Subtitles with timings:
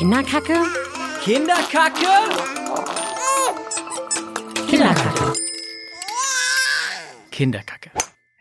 [0.00, 0.54] Kinderkacke?
[1.22, 2.06] Kinderkacke?
[4.66, 5.32] Kinderkacke.
[7.30, 7.90] Kinderkacke.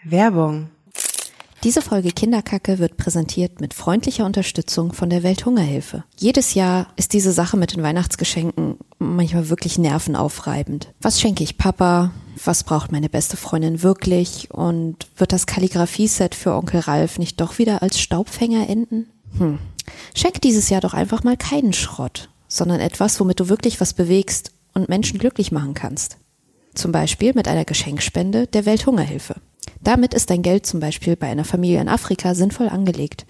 [0.05, 0.69] Werbung.
[1.65, 6.05] Diese Folge Kinderkacke wird präsentiert mit freundlicher Unterstützung von der Welthungerhilfe.
[6.15, 10.93] Jedes Jahr ist diese Sache mit den Weihnachtsgeschenken manchmal wirklich nervenaufreibend.
[11.01, 12.11] Was schenke ich Papa?
[12.45, 14.49] Was braucht meine beste Freundin wirklich?
[14.49, 19.09] Und wird das Kalligrafie-Set für Onkel Ralf nicht doch wieder als Staubfänger enden?
[19.37, 19.59] Hm.
[20.15, 24.51] Schenk dieses Jahr doch einfach mal keinen Schrott, sondern etwas, womit du wirklich was bewegst
[24.73, 26.17] und Menschen glücklich machen kannst.
[26.73, 29.35] Zum Beispiel mit einer Geschenkspende der Welthungerhilfe.
[29.81, 33.25] Damit ist dein Geld zum Beispiel bei einer Familie in Afrika sinnvoll angelegt.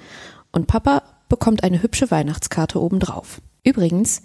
[0.52, 3.42] Und Papa bekommt eine hübsche Weihnachtskarte obendrauf.
[3.64, 4.24] Übrigens,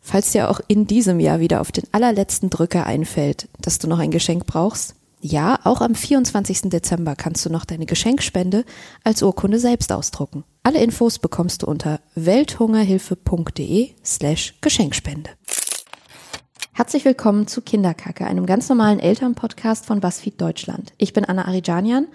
[0.00, 3.98] falls dir auch in diesem Jahr wieder auf den allerletzten Drücker einfällt, dass du noch
[3.98, 6.68] ein Geschenk brauchst, ja, auch am 24.
[6.68, 8.64] Dezember kannst du noch deine Geschenkspende
[9.04, 10.44] als Urkunde selbst ausdrucken.
[10.66, 15.28] Alle Infos bekommst du unter welthungerhilfe.de slash Geschenkspende.
[16.72, 20.94] Herzlich willkommen zu Kinderkacke, einem ganz normalen Elternpodcast von BuzzFeed Deutschland.
[20.96, 22.08] Ich bin Anna Arijanian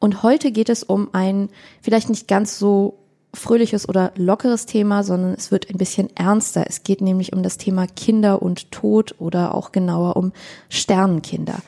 [0.00, 1.48] und heute geht es um ein
[1.80, 2.98] vielleicht nicht ganz so
[3.34, 6.64] fröhliches oder lockeres Thema, sondern es wird ein bisschen ernster.
[6.68, 10.32] Es geht nämlich um das Thema Kinder und Tod oder auch genauer um
[10.68, 11.58] Sternenkinder.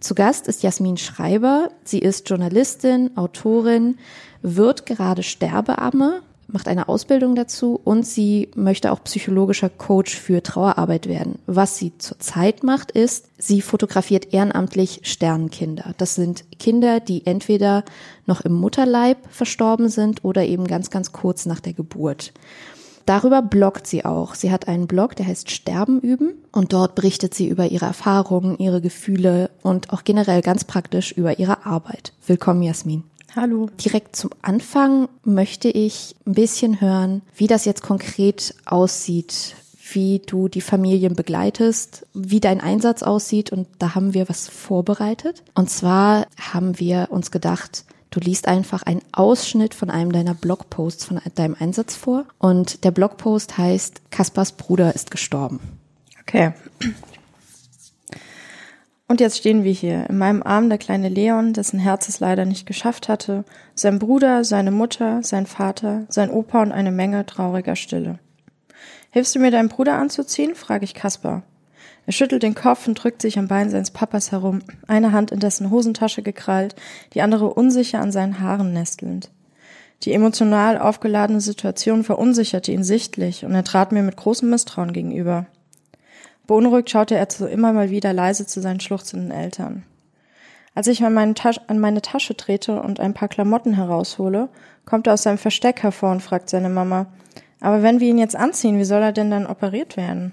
[0.00, 1.68] Zu Gast ist Jasmin Schreiber.
[1.84, 3.98] Sie ist Journalistin, Autorin,
[4.42, 11.08] wird gerade Sterbeamme, macht eine Ausbildung dazu und sie möchte auch psychologischer Coach für Trauerarbeit
[11.08, 11.38] werden.
[11.46, 15.94] Was sie zurzeit macht, ist, sie fotografiert ehrenamtlich Sternenkinder.
[15.96, 17.84] Das sind Kinder, die entweder
[18.26, 22.32] noch im Mutterleib verstorben sind oder eben ganz, ganz kurz nach der Geburt.
[23.06, 24.34] Darüber bloggt sie auch.
[24.34, 28.58] Sie hat einen Blog, der heißt Sterben üben und dort berichtet sie über ihre Erfahrungen,
[28.58, 32.12] ihre Gefühle und auch generell ganz praktisch über ihre Arbeit.
[32.26, 33.02] Willkommen, Jasmin.
[33.34, 33.70] Hallo.
[33.82, 39.56] Direkt zum Anfang möchte ich ein bisschen hören, wie das jetzt konkret aussieht,
[39.92, 43.50] wie du die Familien begleitest, wie dein Einsatz aussieht.
[43.50, 45.42] Und da haben wir was vorbereitet.
[45.54, 51.06] Und zwar haben wir uns gedacht, du liest einfach einen Ausschnitt von einem deiner Blogposts
[51.06, 52.26] von deinem Einsatz vor.
[52.38, 55.58] Und der Blogpost heißt, Kaspers Bruder ist gestorben.
[56.20, 56.52] Okay.
[59.12, 60.08] Und jetzt stehen wir hier.
[60.08, 64.42] In meinem Arm der kleine Leon, dessen Herz es leider nicht geschafft hatte, sein Bruder,
[64.42, 68.20] seine Mutter, sein Vater, sein Opa und eine Menge trauriger Stille.
[69.10, 70.54] Hilfst du mir deinen Bruder anzuziehen?
[70.54, 71.42] frage ich Kaspar.
[72.06, 75.40] Er schüttelt den Kopf und drückt sich am Bein seines Papas herum, eine Hand in
[75.40, 76.74] dessen Hosentasche gekrallt,
[77.12, 79.30] die andere unsicher an seinen Haaren nestelnd.
[80.04, 85.48] Die emotional aufgeladene Situation verunsicherte ihn sichtlich und er trat mir mit großem Misstrauen gegenüber.
[86.52, 89.84] Beunruhigt schaute er zu immer mal wieder leise zu seinen schluchzenden Eltern.
[90.74, 94.50] Als ich an meine, Tasche, an meine Tasche trete und ein paar Klamotten heraushole,
[94.84, 97.06] kommt er aus seinem Versteck hervor und fragt seine Mama,
[97.62, 100.32] aber wenn wir ihn jetzt anziehen, wie soll er denn dann operiert werden?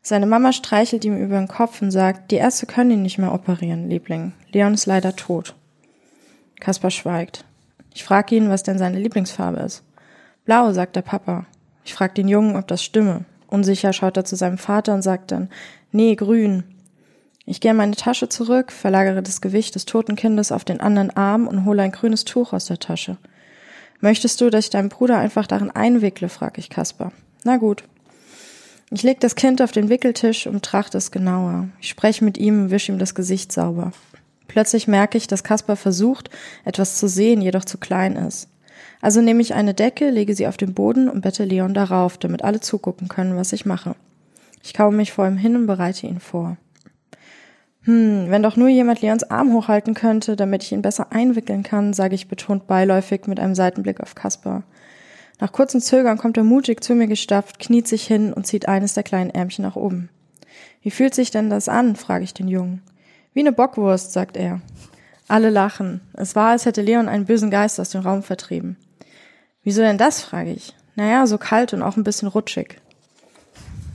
[0.00, 3.34] Seine Mama streichelt ihm über den Kopf und sagt, die Ärzte können ihn nicht mehr
[3.34, 4.32] operieren, Liebling.
[4.52, 5.54] Leon ist leider tot.
[6.60, 7.44] Kaspar schweigt.
[7.92, 9.82] Ich frage ihn, was denn seine Lieblingsfarbe ist.
[10.46, 11.44] Blau, sagt der Papa.
[11.84, 13.26] Ich frage den Jungen, ob das stimme.
[13.48, 15.50] Unsicher schaut er zu seinem Vater und sagt dann,
[15.92, 16.64] nee, grün.
[17.44, 21.10] Ich gehe in meine Tasche zurück, verlagere das Gewicht des toten Kindes auf den anderen
[21.16, 23.18] Arm und hole ein grünes Tuch aus der Tasche.
[24.00, 26.28] Möchtest du, dass ich deinen Bruder einfach darin einwickle?
[26.28, 27.12] frage ich Kaspar.
[27.44, 27.84] Na gut.
[28.90, 31.68] Ich leg das Kind auf den Wickeltisch und betrachte es genauer.
[31.80, 33.92] Ich spreche mit ihm und wische ihm das Gesicht sauber.
[34.48, 36.30] Plötzlich merke ich, dass Kaspar versucht,
[36.64, 38.48] etwas zu sehen, jedoch zu klein ist.
[39.00, 42.42] Also nehme ich eine Decke, lege sie auf den Boden und bette Leon darauf, damit
[42.42, 43.94] alle zugucken können, was ich mache.
[44.62, 46.56] Ich kaume mich vor ihm hin und bereite ihn vor.
[47.82, 51.92] Hm, wenn doch nur jemand Leons Arm hochhalten könnte, damit ich ihn besser einwickeln kann,
[51.92, 54.64] sage ich betont beiläufig mit einem Seitenblick auf Kaspar.
[55.38, 58.94] Nach kurzem Zögern kommt er mutig zu mir gestapft, kniet sich hin und zieht eines
[58.94, 60.08] der kleinen Ärmchen nach oben.
[60.82, 61.94] Wie fühlt sich denn das an?
[61.94, 62.82] frage ich den Jungen.
[63.34, 64.60] Wie eine Bockwurst, sagt er.
[65.28, 66.00] Alle lachen.
[66.12, 68.76] Es war, als hätte Leon einen bösen Geist aus dem Raum vertrieben.
[69.62, 70.74] Wieso denn das, frage ich.
[70.94, 72.80] Naja, so kalt und auch ein bisschen rutschig.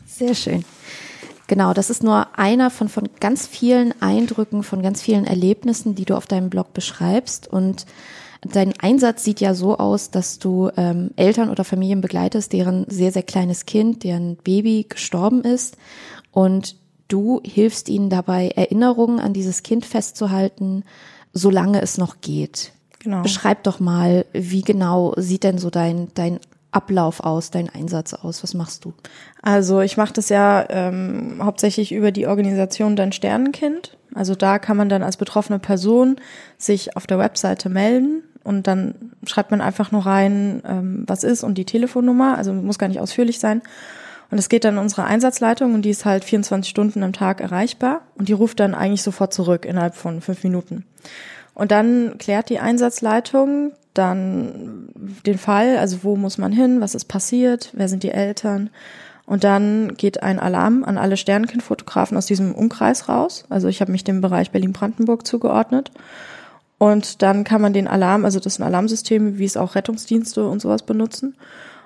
[0.06, 0.66] Sehr schön.
[1.48, 6.06] Genau, das ist nur einer von, von ganz vielen Eindrücken, von ganz vielen Erlebnissen, die
[6.06, 7.48] du auf deinem Blog beschreibst.
[7.48, 7.86] Und
[8.42, 13.12] dein Einsatz sieht ja so aus, dass du ähm, Eltern oder Familien begleitest, deren sehr,
[13.12, 15.78] sehr kleines Kind, deren Baby gestorben ist.
[16.32, 16.78] Und
[17.08, 20.84] du hilfst ihnen dabei, Erinnerungen an dieses Kind festzuhalten,
[21.34, 22.74] solange es noch geht.
[23.00, 23.22] Genau.
[23.24, 26.40] Beschreib doch mal, wie genau sieht denn so dein, dein
[26.72, 28.44] Ablauf aus, dein Einsatz aus?
[28.44, 28.94] Was machst du?
[29.42, 33.98] Also ich mache das ja ähm, hauptsächlich über die Organisation Dein Sternenkind.
[34.14, 36.18] Also da kann man dann als betroffene Person
[36.58, 41.44] sich auf der Webseite melden und dann schreibt man einfach nur rein, ähm, was ist
[41.44, 43.62] und die Telefonnummer, also muss gar nicht ausführlich sein.
[44.32, 47.42] Und es geht dann in unsere Einsatzleitung und die ist halt 24 Stunden am Tag
[47.42, 50.86] erreichbar und die ruft dann eigentlich sofort zurück innerhalb von fünf Minuten.
[51.54, 54.88] Und dann klärt die Einsatzleitung dann
[55.26, 58.70] den Fall, also wo muss man hin, was ist passiert, wer sind die Eltern.
[59.26, 63.46] Und dann geht ein Alarm an alle Sternenkindfotografen aus diesem Umkreis raus.
[63.50, 65.92] Also ich habe mich dem Bereich Berlin-Brandenburg zugeordnet.
[66.78, 70.48] Und dann kann man den Alarm, also das ist ein Alarmsystem, wie es auch Rettungsdienste
[70.48, 71.36] und sowas benutzen.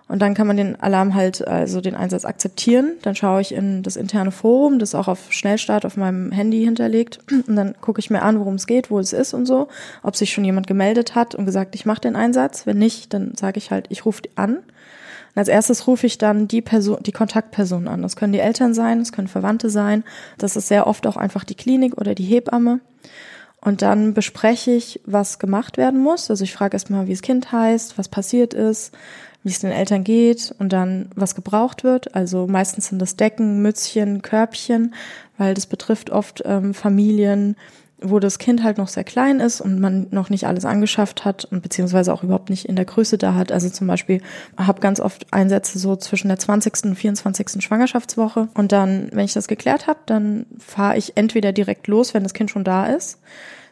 [0.07, 2.93] Und dann kann man den Alarm halt, also den Einsatz akzeptieren.
[3.01, 7.19] Dann schaue ich in das interne Forum, das auch auf Schnellstart auf meinem Handy hinterlegt.
[7.47, 9.67] Und dann gucke ich mir an, worum es geht, wo es ist und so,
[10.03, 12.67] ob sich schon jemand gemeldet hat und gesagt, ich mache den Einsatz.
[12.67, 14.57] Wenn nicht, dann sage ich halt, ich rufe an.
[14.57, 18.03] Und als erstes rufe ich dann die Person, die Kontaktperson an.
[18.03, 20.03] Das können die Eltern sein, das können Verwandte sein.
[20.37, 22.79] Das ist sehr oft auch einfach die Klinik oder die Hebamme.
[23.59, 26.29] Und dann bespreche ich, was gemacht werden muss.
[26.29, 28.93] Also ich frage erstmal, wie das Kind heißt, was passiert ist,
[29.45, 32.15] wie es den Eltern geht und dann was gebraucht wird.
[32.15, 34.95] Also meistens sind das Decken, Mützchen, Körbchen,
[35.37, 37.55] weil das betrifft oft ähm, Familien,
[38.01, 41.45] wo das Kind halt noch sehr klein ist und man noch nicht alles angeschafft hat
[41.45, 43.51] und beziehungsweise auch überhaupt nicht in der Größe da hat.
[43.51, 44.19] Also zum Beispiel
[44.57, 46.83] habe ganz oft Einsätze so zwischen der 20.
[46.85, 47.63] und 24.
[47.63, 52.23] Schwangerschaftswoche und dann, wenn ich das geklärt habe, dann fahre ich entweder direkt los, wenn
[52.23, 53.19] das Kind schon da ist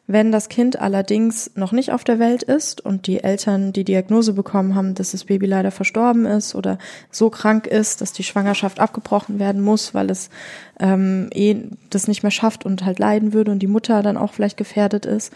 [0.05, 4.33] wenn das Kind allerdings noch nicht auf der Welt ist und die Eltern die Diagnose
[4.33, 6.77] bekommen haben, dass das Baby leider verstorben ist oder
[7.09, 10.29] so krank ist, dass die Schwangerschaft abgebrochen werden muss, weil es
[10.79, 11.55] ähm, eh
[11.89, 15.05] das nicht mehr schafft und halt leiden würde und die Mutter dann auch vielleicht gefährdet
[15.05, 15.31] ist,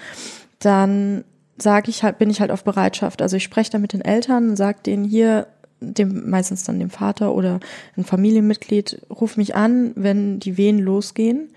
[0.60, 1.24] dann
[1.58, 3.22] sage ich halt, bin ich halt auf Bereitschaft.
[3.22, 5.48] Also ich spreche da mit den Eltern, sage denen hier,
[5.80, 7.60] dem meistens dann dem Vater oder
[7.96, 11.50] ein Familienmitglied, ruf mich an, wenn die Wehen losgehen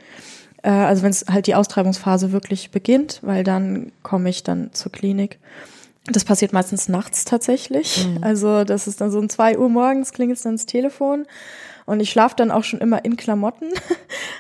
[0.63, 4.93] äh, also wenn es halt die Austreibungsphase wirklich beginnt, weil dann komme ich dann zur
[4.93, 5.39] Klinik.
[6.07, 8.07] Das passiert meistens nachts tatsächlich.
[8.07, 8.25] Mhm.
[8.25, 11.27] Also das ist dann so um zwei Uhr morgens klingelt es dann ins Telefon.
[11.87, 13.67] Und ich schlafe dann auch schon immer in Klamotten.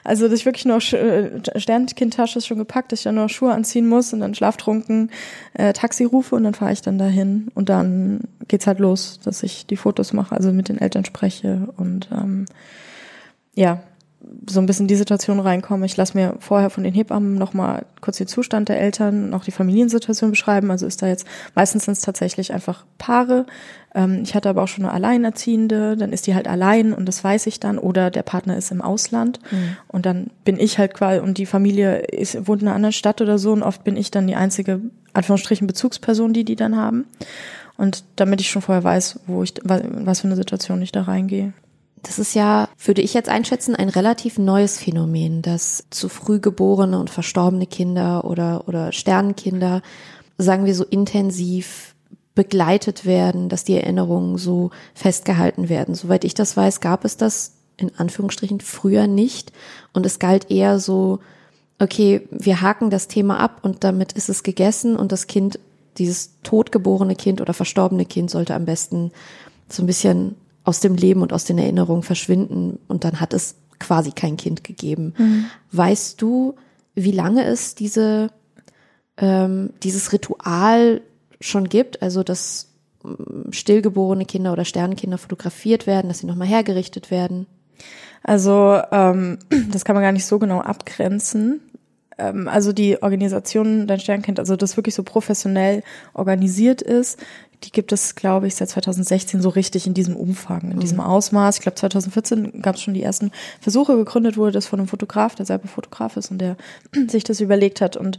[0.02, 3.52] Also, dass ich wirklich nur äh, Sternkindtasche ist schon gepackt, dass ich dann nur Schuhe
[3.52, 5.10] anziehen muss und dann schlaftrunken
[5.52, 7.48] äh, Taxi rufe und dann fahre ich dann dahin.
[7.54, 11.68] Und dann geht's halt los, dass ich die Fotos mache, also mit den Eltern spreche
[11.76, 12.46] und ähm,
[13.54, 13.82] ja,
[14.48, 15.86] so ein bisschen die Situation reinkomme.
[15.86, 19.44] Ich lasse mir vorher von den Hebammen nochmal kurz den Zustand der Eltern und auch
[19.44, 20.70] die Familiensituation beschreiben.
[20.70, 23.46] Also ist da jetzt, meistens sind es tatsächlich einfach Paare.
[23.94, 27.24] Ähm, ich hatte aber auch schon eine Alleinerziehende, dann ist die halt allein und das
[27.24, 27.78] weiß ich dann.
[27.78, 29.76] Oder der Partner ist im Ausland mhm.
[29.88, 33.20] und dann bin ich halt quasi, und die Familie ist, wohnt in einer anderen Stadt
[33.22, 34.80] oder so und oft bin ich dann die einzige,
[35.14, 37.06] Anführungsstrichen, Bezugsperson, die die dann haben.
[37.76, 41.54] Und damit ich schon vorher weiß, wo ich, was für eine Situation ich da reingehe.
[42.02, 46.98] Das ist ja, würde ich jetzt einschätzen, ein relativ neues Phänomen, dass zu früh geborene
[46.98, 49.82] und verstorbene Kinder oder, oder Sternenkinder,
[50.38, 51.94] sagen wir so intensiv
[52.34, 55.94] begleitet werden, dass die Erinnerungen so festgehalten werden.
[55.94, 59.52] Soweit ich das weiß, gab es das in Anführungsstrichen früher nicht.
[59.92, 61.18] Und es galt eher so,
[61.78, 65.58] okay, wir haken das Thema ab und damit ist es gegessen und das Kind,
[65.98, 69.12] dieses totgeborene Kind oder verstorbene Kind sollte am besten
[69.68, 70.36] so ein bisschen
[70.70, 74.62] aus dem Leben und aus den Erinnerungen verschwinden und dann hat es quasi kein Kind
[74.62, 75.14] gegeben.
[75.18, 75.44] Mhm.
[75.72, 76.54] Weißt du,
[76.94, 78.30] wie lange es diese
[79.16, 81.02] ähm, dieses Ritual
[81.40, 82.68] schon gibt, also dass
[83.02, 87.46] mm, stillgeborene Kinder oder Sternenkinder fotografiert werden, dass sie nochmal hergerichtet werden?
[88.22, 89.38] Also ähm,
[89.72, 91.60] das kann man gar nicht so genau abgrenzen.
[92.18, 95.82] Ähm, also die Organisation Dein Sternkind, also das wirklich so professionell
[96.14, 97.18] organisiert ist,
[97.64, 100.80] die gibt es, glaube ich, seit 2016 so richtig in diesem Umfang, in mhm.
[100.80, 101.56] diesem Ausmaß.
[101.56, 103.96] Ich glaube, 2014 gab es schon die ersten Versuche.
[103.96, 106.56] Gegründet wurde das von einem Fotograf, der selber Fotograf ist und der
[107.08, 107.96] sich das überlegt hat.
[107.96, 108.18] Und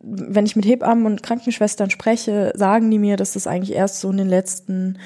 [0.00, 4.10] wenn ich mit Hebammen und Krankenschwestern spreche, sagen die mir, dass das eigentlich erst so
[4.10, 4.98] in den letzten,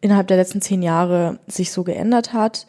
[0.00, 2.66] innerhalb der letzten zehn Jahre sich so geändert hat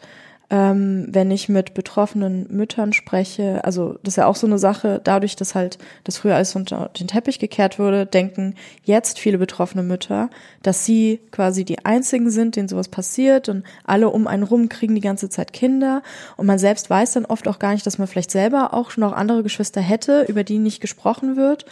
[0.50, 5.00] ähm, wenn ich mit betroffenen Müttern spreche, also das ist ja auch so eine Sache,
[5.02, 9.84] dadurch, dass halt das früher alles unter den Teppich gekehrt wurde, denken jetzt viele betroffene
[9.84, 10.28] Mütter,
[10.62, 14.96] dass sie quasi die einzigen sind, denen sowas passiert und alle um einen rum kriegen
[14.96, 16.02] die ganze Zeit Kinder.
[16.36, 19.12] Und man selbst weiß dann oft auch gar nicht, dass man vielleicht selber auch noch
[19.12, 21.64] andere Geschwister hätte, über die nicht gesprochen wird.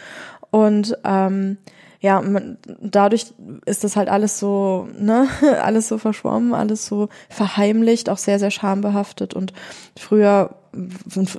[0.51, 1.59] Und ähm,
[2.01, 3.27] ja, man, dadurch
[3.67, 5.29] ist das halt alles so, ne,
[5.63, 9.35] alles so verschwommen, alles so verheimlicht, auch sehr, sehr schambehaftet.
[9.35, 9.53] Und
[9.99, 10.55] früher,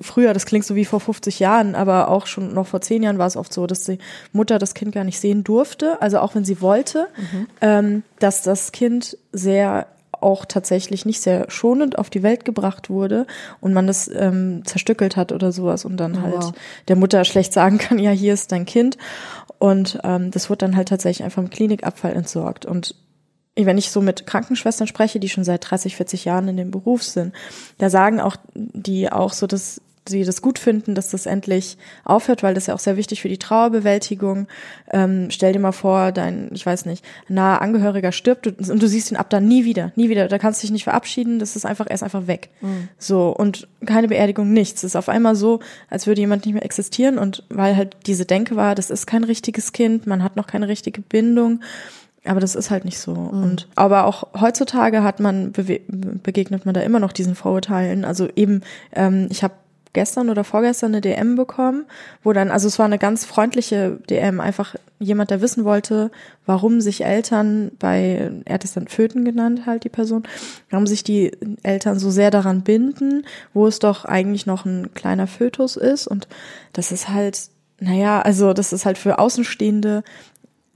[0.01, 3.18] früher, das klingt so wie vor 50 Jahren, aber auch schon noch vor zehn Jahren
[3.20, 4.00] war es oft so, dass die
[4.34, 7.48] Mutter das Kind gar nicht sehen durfte, also auch wenn sie wollte, mhm.
[7.62, 9.88] ähm, dass das Kind sehr
[10.22, 13.25] auch tatsächlich nicht sehr schonend auf die Welt gebracht wurde
[13.62, 16.54] und man das ähm, zerstückelt hat oder sowas und dann oh, halt wow.
[16.88, 18.98] der Mutter schlecht sagen kann, ja, hier ist dein Kind.
[19.60, 22.66] Und ähm, das wurde dann halt tatsächlich einfach im Klinikabfall entsorgt.
[22.66, 22.96] Und
[23.56, 27.04] wenn ich so mit Krankenschwestern spreche, die schon seit 30, 40 Jahren in dem Beruf
[27.04, 27.36] sind,
[27.78, 32.44] da sagen auch die auch so, dass sie das gut finden, dass das endlich aufhört,
[32.44, 34.48] weil das ja auch sehr wichtig für die Trauerbewältigung.
[34.92, 38.88] Ähm, stell dir mal vor, dein, ich weiß nicht, naher Angehöriger stirbt und, und, du
[38.88, 40.28] siehst ihn ab dann nie wieder, nie wieder.
[40.28, 42.50] Da kannst du dich nicht verabschieden, das ist einfach, er ist einfach weg.
[42.62, 42.89] Mhm.
[42.98, 44.84] So, und keine Beerdigung, nichts.
[44.84, 48.25] Es ist auf einmal so, als würde jemand nicht mehr existieren und weil halt diese
[48.25, 51.62] Denke war, das ist kein richtiges Kind, man hat noch keine richtige Bindung
[52.25, 53.13] aber das ist halt nicht so.
[53.13, 53.44] Mhm.
[53.44, 58.06] Und aber auch heutzutage hat man begegnet man da immer noch diesen Vorurteilen.
[58.06, 58.62] Also eben,
[58.94, 59.54] ähm, ich habe
[59.93, 61.86] gestern oder vorgestern eine DM bekommen,
[62.24, 66.12] wo dann, also es war eine ganz freundliche DM, einfach jemand, der wissen wollte,
[66.46, 70.24] warum sich Eltern bei, er hat es dann Föten genannt, halt die Person,
[70.69, 71.31] warum sich die
[71.63, 76.08] Eltern so sehr daran binden, wo es doch eigentlich noch ein kleiner Fötus ist.
[76.08, 76.27] Und
[76.74, 77.39] das ist halt,
[77.79, 80.03] naja, also das ist halt für Außenstehende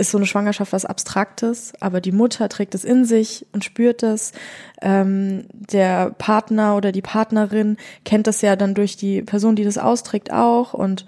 [0.04, 4.04] ist so eine Schwangerschaft was Abstraktes, aber die Mutter trägt es in sich und spürt
[4.04, 4.34] es.
[4.82, 9.78] Ähm, der Partner oder die Partnerin kennt das ja dann durch die Person, die das
[9.78, 11.06] austrägt, auch und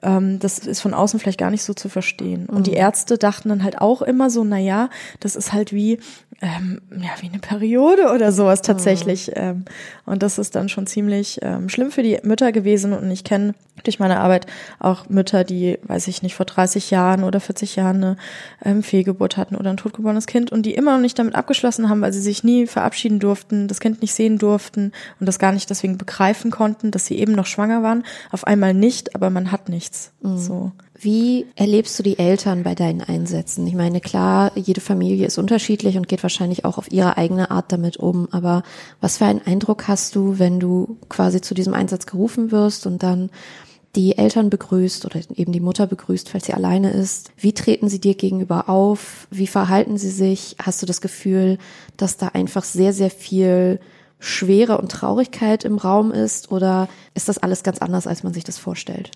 [0.00, 2.46] das ist von außen vielleicht gar nicht so zu verstehen.
[2.46, 2.78] Und die mhm.
[2.78, 4.90] Ärzte dachten dann halt auch immer so, na ja,
[5.20, 5.98] das ist halt wie,
[6.40, 9.28] ähm, ja, wie eine Periode oder sowas tatsächlich.
[9.28, 9.34] Mhm.
[9.36, 9.64] Ähm,
[10.06, 12.92] und das ist dann schon ziemlich ähm, schlimm für die Mütter gewesen.
[12.92, 14.46] Und ich kenne durch meine Arbeit
[14.78, 18.16] auch Mütter, die, weiß ich nicht, vor 30 Jahren oder 40 Jahren eine
[18.64, 22.00] ähm, Fehlgeburt hatten oder ein totgeborenes Kind und die immer noch nicht damit abgeschlossen haben,
[22.00, 25.70] weil sie sich nie verabschieden durften, das Kind nicht sehen durften und das gar nicht
[25.70, 28.04] deswegen begreifen konnten, dass sie eben noch schwanger waren.
[28.30, 29.87] Auf einmal nicht, aber man hat nichts.
[30.22, 30.38] Mhm.
[30.38, 30.72] So.
[31.00, 33.66] Wie erlebst du die Eltern bei deinen Einsätzen?
[33.68, 37.70] Ich meine, klar, jede Familie ist unterschiedlich und geht wahrscheinlich auch auf ihre eigene Art
[37.70, 38.28] damit um.
[38.32, 38.64] Aber
[39.00, 43.02] was für einen Eindruck hast du, wenn du quasi zu diesem Einsatz gerufen wirst und
[43.04, 43.30] dann
[43.94, 47.30] die Eltern begrüßt oder eben die Mutter begrüßt, falls sie alleine ist?
[47.36, 49.28] Wie treten sie dir gegenüber auf?
[49.30, 50.56] Wie verhalten sie sich?
[50.60, 51.58] Hast du das Gefühl,
[51.96, 53.80] dass da einfach sehr, sehr viel
[54.18, 56.50] Schwere und Traurigkeit im Raum ist?
[56.50, 59.10] Oder ist das alles ganz anders, als man sich das vorstellt?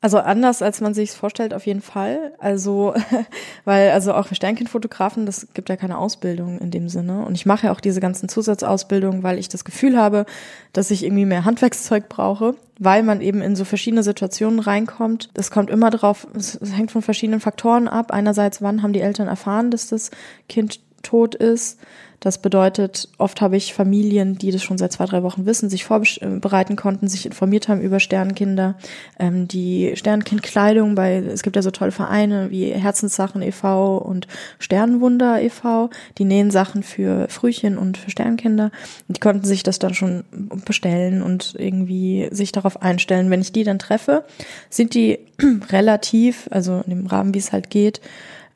[0.00, 2.32] Also anders, als man sich vorstellt, auf jeden Fall.
[2.38, 2.94] Also,
[3.64, 7.24] weil, also auch für Sternkindfotografen, das gibt ja keine Ausbildung in dem Sinne.
[7.24, 10.24] Und ich mache ja auch diese ganzen Zusatzausbildungen, weil ich das Gefühl habe,
[10.72, 15.30] dass ich irgendwie mehr Handwerkszeug brauche, weil man eben in so verschiedene Situationen reinkommt.
[15.34, 18.12] Das kommt immer drauf, es hängt von verschiedenen Faktoren ab.
[18.12, 20.12] Einerseits, wann haben die Eltern erfahren, dass das
[20.48, 21.80] Kind tot ist?
[22.20, 25.84] Das bedeutet, oft habe ich Familien, die das schon seit zwei, drei Wochen wissen, sich
[25.84, 28.74] vorbereiten konnten, sich informiert haben über Sternkinder,
[29.20, 33.98] ähm, die Sternkindkleidung bei, es gibt ja so tolle Vereine wie Herzenssachen e.V.
[33.98, 34.26] und
[34.58, 38.72] Sternwunder e.V., die nähen Sachen für Frühchen und für Sternkinder.
[39.06, 40.24] Die konnten sich das dann schon
[40.64, 43.30] bestellen und irgendwie sich darauf einstellen.
[43.30, 44.24] Wenn ich die dann treffe,
[44.70, 45.20] sind die
[45.70, 48.00] relativ, also in dem Rahmen, wie es halt geht,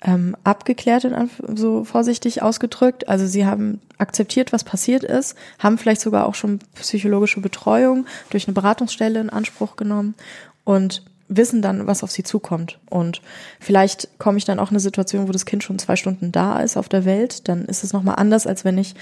[0.05, 3.09] ähm, abgeklärt, in so vorsichtig ausgedrückt.
[3.09, 8.47] Also sie haben akzeptiert, was passiert ist, haben vielleicht sogar auch schon psychologische Betreuung durch
[8.47, 10.15] eine Beratungsstelle in Anspruch genommen
[10.65, 12.79] und wissen dann, was auf sie zukommt.
[12.91, 13.23] Und
[13.61, 16.61] vielleicht komme ich dann auch in eine Situation, wo das Kind schon zwei Stunden da
[16.61, 17.49] ist auf der Welt.
[17.49, 18.95] Dann ist es nochmal anders, als wenn ich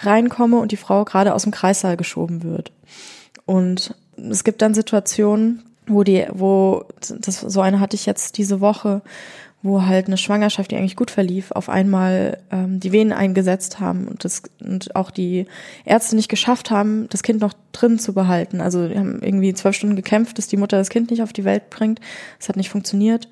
[0.00, 2.72] reinkomme und die Frau gerade aus dem Kreissaal geschoben wird.
[3.46, 8.60] Und es gibt dann Situationen, wo die, wo, das, so eine hatte ich jetzt diese
[8.60, 9.02] Woche,
[9.62, 14.08] wo halt eine Schwangerschaft, die eigentlich gut verlief, auf einmal ähm, die Venen eingesetzt haben
[14.08, 15.46] und das und auch die
[15.84, 18.60] Ärzte nicht geschafft haben, das Kind noch drin zu behalten.
[18.60, 21.44] Also die haben irgendwie zwölf Stunden gekämpft, dass die Mutter das Kind nicht auf die
[21.44, 22.00] Welt bringt.
[22.38, 23.28] Es hat nicht funktioniert.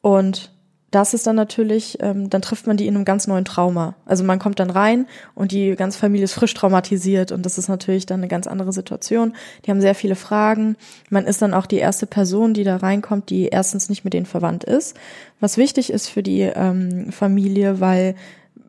[0.00, 0.50] Und
[0.90, 3.94] das ist dann natürlich, ähm, dann trifft man die in einem ganz neuen Trauma.
[4.06, 7.68] Also man kommt dann rein und die ganze Familie ist frisch traumatisiert und das ist
[7.68, 9.34] natürlich dann eine ganz andere Situation.
[9.64, 10.76] Die haben sehr viele Fragen.
[11.08, 14.26] Man ist dann auch die erste Person, die da reinkommt, die erstens nicht mit denen
[14.26, 14.96] verwandt ist.
[15.38, 18.16] Was wichtig ist für die ähm, Familie, weil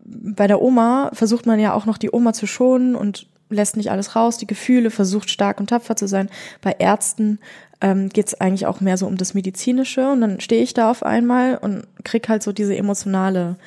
[0.06, 3.92] bei der Oma versucht man ja auch noch die Oma zu schonen und lässt nicht
[3.92, 6.30] alles raus, die Gefühle, versucht stark und tapfer zu sein.
[6.62, 7.40] Bei Ärzten
[7.82, 10.90] ähm, geht es eigentlich auch mehr so um das Medizinische und dann stehe ich da
[10.90, 13.58] auf einmal und krieg halt so diese emotionale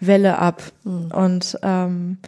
[0.00, 0.62] Welle ab.
[0.84, 1.10] Mhm.
[1.10, 2.18] Und ähm,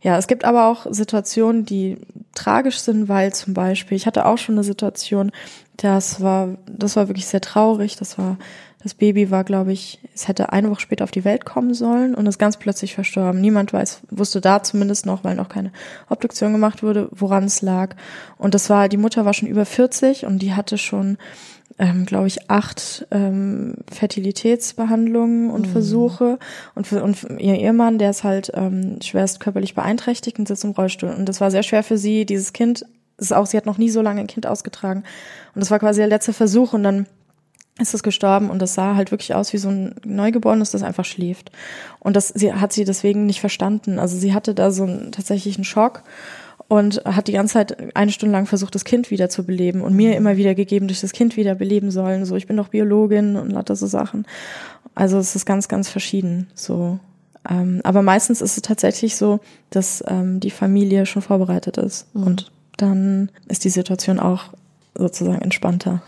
[0.00, 1.98] ja, es gibt aber auch Situationen, die
[2.34, 5.30] tragisch sind, weil zum Beispiel, ich hatte auch schon eine Situation,
[5.76, 7.96] das war, das war wirklich sehr traurig.
[7.96, 8.36] Das war,
[8.82, 12.14] das Baby war, glaube ich, es hätte eine Woche später auf die Welt kommen sollen
[12.14, 13.40] und ist ganz plötzlich verstorben.
[13.40, 15.72] Niemand weiß, wusste da zumindest noch, weil noch keine
[16.08, 17.94] Obduktion gemacht wurde, woran es lag.
[18.38, 21.18] Und das war, die Mutter war schon über 40 und die hatte schon
[21.78, 25.72] ähm, glaube ich, acht ähm, Fertilitätsbehandlungen und mhm.
[25.72, 26.38] Versuche.
[26.74, 30.72] Und, für, und ihr Ehemann, der ist halt ähm, schwerst körperlich beeinträchtigt und sitzt im
[30.72, 31.10] Rollstuhl.
[31.10, 32.84] Und das war sehr schwer für sie, dieses Kind,
[33.18, 35.04] ist auch, sie hat noch nie so lange ein Kind ausgetragen.
[35.54, 36.72] Und das war quasi der letzte Versuch.
[36.72, 37.06] Und dann
[37.78, 41.04] ist es gestorben und das sah halt wirklich aus wie so ein Neugeborenes, das einfach
[41.04, 41.50] schläft.
[42.00, 43.98] Und das sie, hat sie deswegen nicht verstanden.
[43.98, 46.02] Also sie hatte da so einen tatsächlichen Schock
[46.68, 49.94] und hat die ganze Zeit eine Stunde lang versucht, das Kind wieder zu beleben und
[49.94, 52.24] mir immer wieder gegeben, durch das Kind wieder beleben sollen.
[52.24, 54.26] So, ich bin doch Biologin und lauter so Sachen.
[54.94, 56.48] Also es ist ganz, ganz verschieden.
[56.54, 56.98] So.
[57.48, 62.14] Ähm, aber meistens ist es tatsächlich so, dass ähm, die Familie schon vorbereitet ist.
[62.14, 62.22] Mhm.
[62.22, 64.52] Und dann ist die Situation auch
[64.94, 66.02] sozusagen entspannter.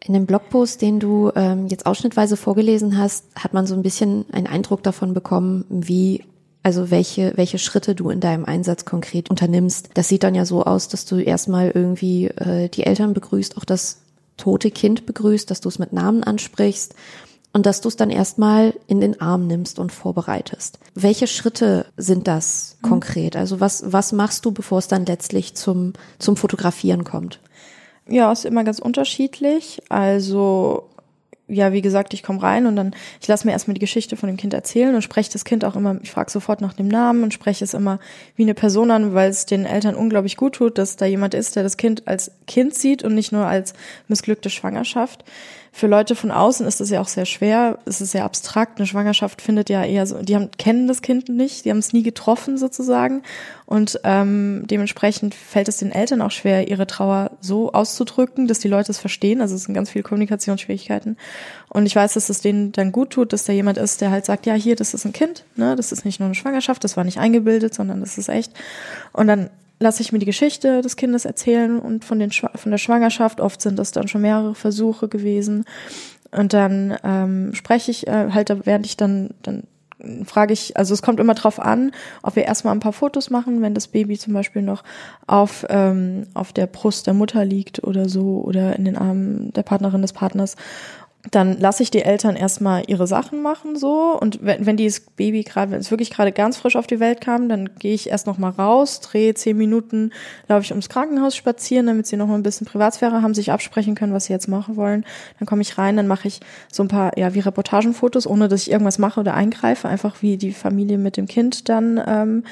[0.00, 4.26] In dem Blogpost, den du ähm, jetzt ausschnittweise vorgelesen hast, hat man so ein bisschen
[4.32, 6.24] einen Eindruck davon bekommen, wie
[6.62, 9.90] also welche, welche Schritte du in deinem Einsatz konkret unternimmst.
[9.94, 13.64] Das sieht dann ja so aus, dass du erstmal irgendwie äh, die Eltern begrüßt, auch
[13.64, 14.00] das
[14.36, 16.94] tote Kind begrüßt, dass du es mit Namen ansprichst
[17.52, 20.78] und dass du es dann erstmal in den Arm nimmst und vorbereitest.
[20.94, 22.88] Welche Schritte sind das mhm.
[22.88, 23.36] konkret?
[23.36, 27.40] Also was, was machst du, bevor es dann letztlich zum, zum Fotografieren kommt?
[28.08, 29.82] Ja, ist immer ganz unterschiedlich.
[29.88, 30.88] Also
[31.48, 34.28] ja, wie gesagt, ich komme rein und dann, ich lasse mir erstmal die Geschichte von
[34.28, 37.22] dem Kind erzählen und spreche das Kind auch immer, ich frage sofort nach dem Namen
[37.22, 37.98] und spreche es immer
[38.36, 41.56] wie eine Person an, weil es den Eltern unglaublich gut tut, dass da jemand ist,
[41.56, 43.72] der das Kind als Kind sieht und nicht nur als
[44.08, 45.24] missglückte Schwangerschaft
[45.78, 47.78] für Leute von außen ist das ja auch sehr schwer.
[47.84, 48.78] Es ist sehr abstrakt.
[48.78, 51.92] Eine Schwangerschaft findet ja eher so, die haben, kennen das Kind nicht, die haben es
[51.92, 53.22] nie getroffen sozusagen.
[53.64, 58.66] Und ähm, dementsprechend fällt es den Eltern auch schwer, ihre Trauer so auszudrücken, dass die
[58.66, 59.40] Leute es verstehen.
[59.40, 61.16] Also es sind ganz viele Kommunikationsschwierigkeiten.
[61.68, 64.24] Und ich weiß, dass es denen dann gut tut, dass da jemand ist, der halt
[64.24, 66.96] sagt, ja, hier, das ist ein Kind, ne, das ist nicht nur eine Schwangerschaft, das
[66.96, 68.52] war nicht eingebildet, sondern das ist echt.
[69.12, 69.48] Und dann
[69.80, 73.40] lasse ich mir die Geschichte des Kindes erzählen und von, den, von der Schwangerschaft.
[73.40, 75.64] Oft sind das dann schon mehrere Versuche gewesen.
[76.30, 79.64] Und dann ähm, spreche ich äh, halt, während ich dann, dann
[80.24, 81.92] frage ich, also es kommt immer drauf an,
[82.22, 84.84] ob wir erstmal ein paar Fotos machen, wenn das Baby zum Beispiel noch
[85.26, 89.62] auf, ähm, auf der Brust der Mutter liegt oder so oder in den Armen der
[89.62, 90.56] Partnerin des Partners
[91.30, 94.18] dann lasse ich die Eltern erstmal ihre Sachen machen so.
[94.18, 97.20] Und wenn, wenn dieses Baby gerade, wenn es wirklich gerade ganz frisch auf die Welt
[97.20, 100.12] kam, dann gehe ich erst noch mal raus, drehe zehn Minuten,
[100.48, 103.94] laufe ich ums Krankenhaus spazieren, damit sie noch mal ein bisschen Privatsphäre haben, sich absprechen
[103.94, 105.04] können, was sie jetzt machen wollen.
[105.38, 106.40] Dann komme ich rein, dann mache ich
[106.72, 110.36] so ein paar ja wie Reportagenfotos, ohne dass ich irgendwas mache oder eingreife, einfach wie
[110.36, 112.44] die Familie mit dem Kind dann ähm,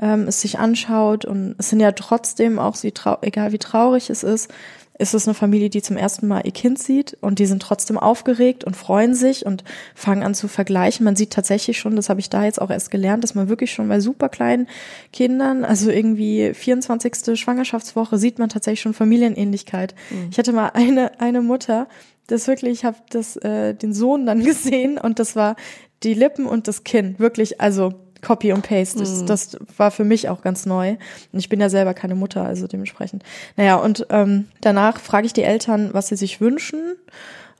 [0.00, 1.24] ähm, es sich anschaut.
[1.24, 4.50] Und es sind ja trotzdem auch sie trau egal wie traurig es ist
[4.96, 7.98] ist es eine Familie, die zum ersten Mal ihr Kind sieht und die sind trotzdem
[7.98, 11.04] aufgeregt und freuen sich und fangen an zu vergleichen.
[11.04, 13.72] Man sieht tatsächlich schon, das habe ich da jetzt auch erst gelernt, dass man wirklich
[13.72, 14.68] schon bei super kleinen
[15.12, 17.38] Kindern, also irgendwie 24.
[17.38, 19.96] Schwangerschaftswoche, sieht man tatsächlich schon Familienähnlichkeit.
[20.10, 20.28] Mhm.
[20.30, 21.88] Ich hatte mal eine, eine Mutter,
[22.28, 25.56] das wirklich, ich habe das äh, den Sohn dann gesehen und das war
[26.04, 27.94] die Lippen und das Kinn, wirklich, also
[28.24, 28.98] Copy und Paste.
[28.98, 29.26] Das, mhm.
[29.26, 30.96] das war für mich auch ganz neu.
[31.32, 33.22] Und ich bin ja selber keine Mutter, also dementsprechend.
[33.56, 36.80] Naja, und ähm, danach frage ich die Eltern, was sie sich wünschen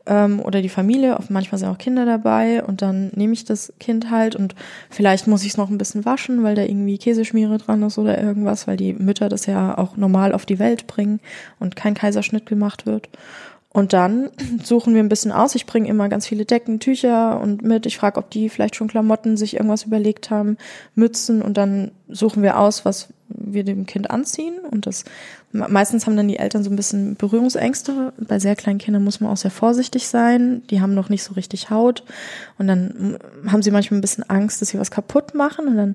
[0.07, 1.19] ähm, oder die Familie.
[1.29, 4.55] Manchmal sind auch Kinder dabei und dann nehme ich das Kind halt und
[4.91, 8.21] vielleicht muss ich es noch ein bisschen waschen, weil da irgendwie Käseschmiere dran ist oder
[8.21, 11.21] irgendwas, weil die Mütter das ja auch normal auf die Welt bringen
[11.61, 13.09] und kein Kaiserschnitt gemacht wird.
[13.75, 14.31] Und dann
[14.63, 15.55] suchen wir ein bisschen aus.
[15.55, 17.85] Ich bringe immer ganz viele Decken, Tücher und mit.
[17.85, 20.57] Ich frage, ob die vielleicht schon Klamotten sich irgendwas überlegt haben,
[20.95, 24.55] Mützen und dann suchen wir aus, was wir dem Kind anziehen.
[24.71, 25.05] Und das
[25.51, 28.13] meistens haben dann die Eltern so ein bisschen Berührungsängste.
[28.19, 30.63] Bei sehr kleinen Kindern muss man auch sehr vorsichtig sein.
[30.71, 32.05] Die haben noch nicht so richtig Haut.
[32.59, 35.67] Und dann haben sie manchmal ein bisschen Angst, dass sie was kaputt machen.
[35.67, 35.95] Und dann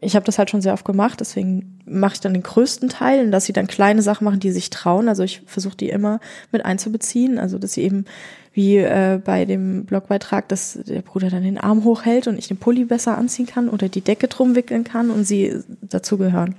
[0.00, 3.30] ich habe das halt schon sehr oft gemacht, deswegen mache ich dann den größten Teil,
[3.30, 5.08] dass sie dann kleine Sachen machen, die sich trauen.
[5.08, 6.20] Also ich versuche die immer
[6.52, 8.04] mit einzubeziehen, also dass sie eben
[8.52, 12.56] wie äh, bei dem Blogbeitrag, dass der Bruder dann den Arm hochhält und ich den
[12.56, 16.54] Pulli besser anziehen kann oder die Decke drum wickeln kann und sie dazugehören.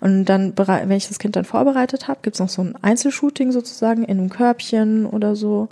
[0.00, 4.02] Und dann, wenn ich das Kind dann vorbereitet habe, gibt's noch so ein Einzelshooting sozusagen
[4.02, 5.68] in einem Körbchen oder so.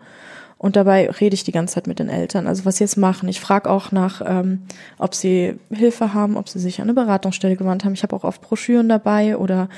[0.58, 3.28] Und dabei rede ich die ganze Zeit mit den Eltern, also was sie jetzt machen.
[3.28, 4.62] Ich frage auch nach, ähm,
[4.98, 7.92] ob sie Hilfe haben, ob sie sich an eine Beratungsstelle gewandt haben.
[7.92, 9.68] Ich habe auch oft Broschüren dabei oder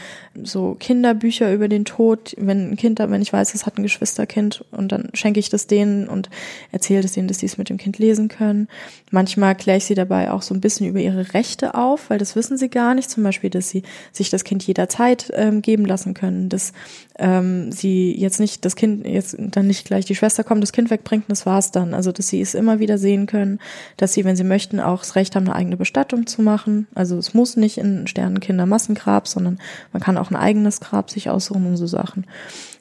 [0.43, 2.35] so Kinderbücher über den Tod.
[2.39, 5.67] Wenn ein Kind, wenn ich weiß, es hat ein Geschwisterkind und dann schenke ich das
[5.67, 6.31] denen und
[6.73, 8.69] erzähle es denen, dass sie es mit dem Kind lesen können.
[9.11, 12.37] Manchmal kläre ich sie dabei auch so ein bisschen über ihre Rechte auf, weil das
[12.37, 13.11] wissen sie gar nicht.
[13.11, 16.73] Zum Beispiel, dass sie sich das Kind jederzeit ähm, geben lassen können, dass
[17.19, 20.91] ähm, sie jetzt nicht das Kind jetzt dann nicht gleich die Schwester kommt, das Kind
[20.91, 21.95] wegbringt und das war's dann.
[21.95, 23.61] Also, dass sie es immer wieder sehen können,
[23.97, 26.87] dass sie, wenn sie möchten, auch das Recht haben, eine eigene Bestattung zu machen.
[26.95, 29.59] Also, es muss nicht in Sternenkinder-Massengrab, sondern
[29.95, 32.27] man kann auch ein eigenes Grab sich aussuchen und so Sachen.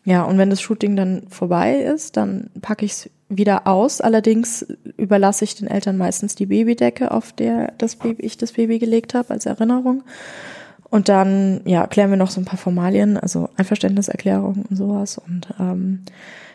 [0.04, 4.02] Ja, und wenn das Shooting dann vorbei ist, dann packe ich es wieder aus.
[4.02, 8.78] Allerdings überlasse ich den Eltern meistens die Babydecke, auf der das Baby, ich das Baby
[8.78, 10.04] gelegt habe, als Erinnerung.
[10.90, 15.18] Und dann, ja, klären wir noch so ein paar Formalien, also Einverständniserklärung und sowas.
[15.18, 16.02] Und ähm,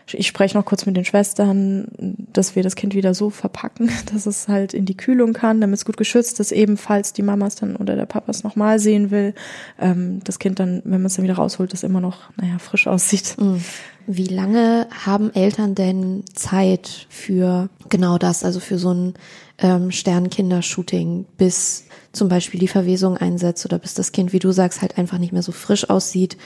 [0.07, 1.87] ich spreche noch kurz mit den Schwestern,
[2.33, 5.77] dass wir das Kind wieder so verpacken, dass es halt in die Kühlung kann, damit
[5.77, 9.33] es gut geschützt ist, ebenfalls die Mamas dann oder der Papa es nochmal sehen will.
[9.79, 12.87] Ähm, das Kind dann, wenn man es dann wieder rausholt, das immer noch, naja, frisch
[12.87, 13.35] aussieht.
[13.39, 13.63] Mhm.
[14.07, 19.13] Wie lange haben Eltern denn Zeit für genau das, also für so ein
[19.61, 24.81] ähm, Sternkindershooting, bis zum Beispiel die Verwesung einsetzt oder bis das Kind, wie du sagst,
[24.81, 26.37] halt einfach nicht mehr so frisch aussieht?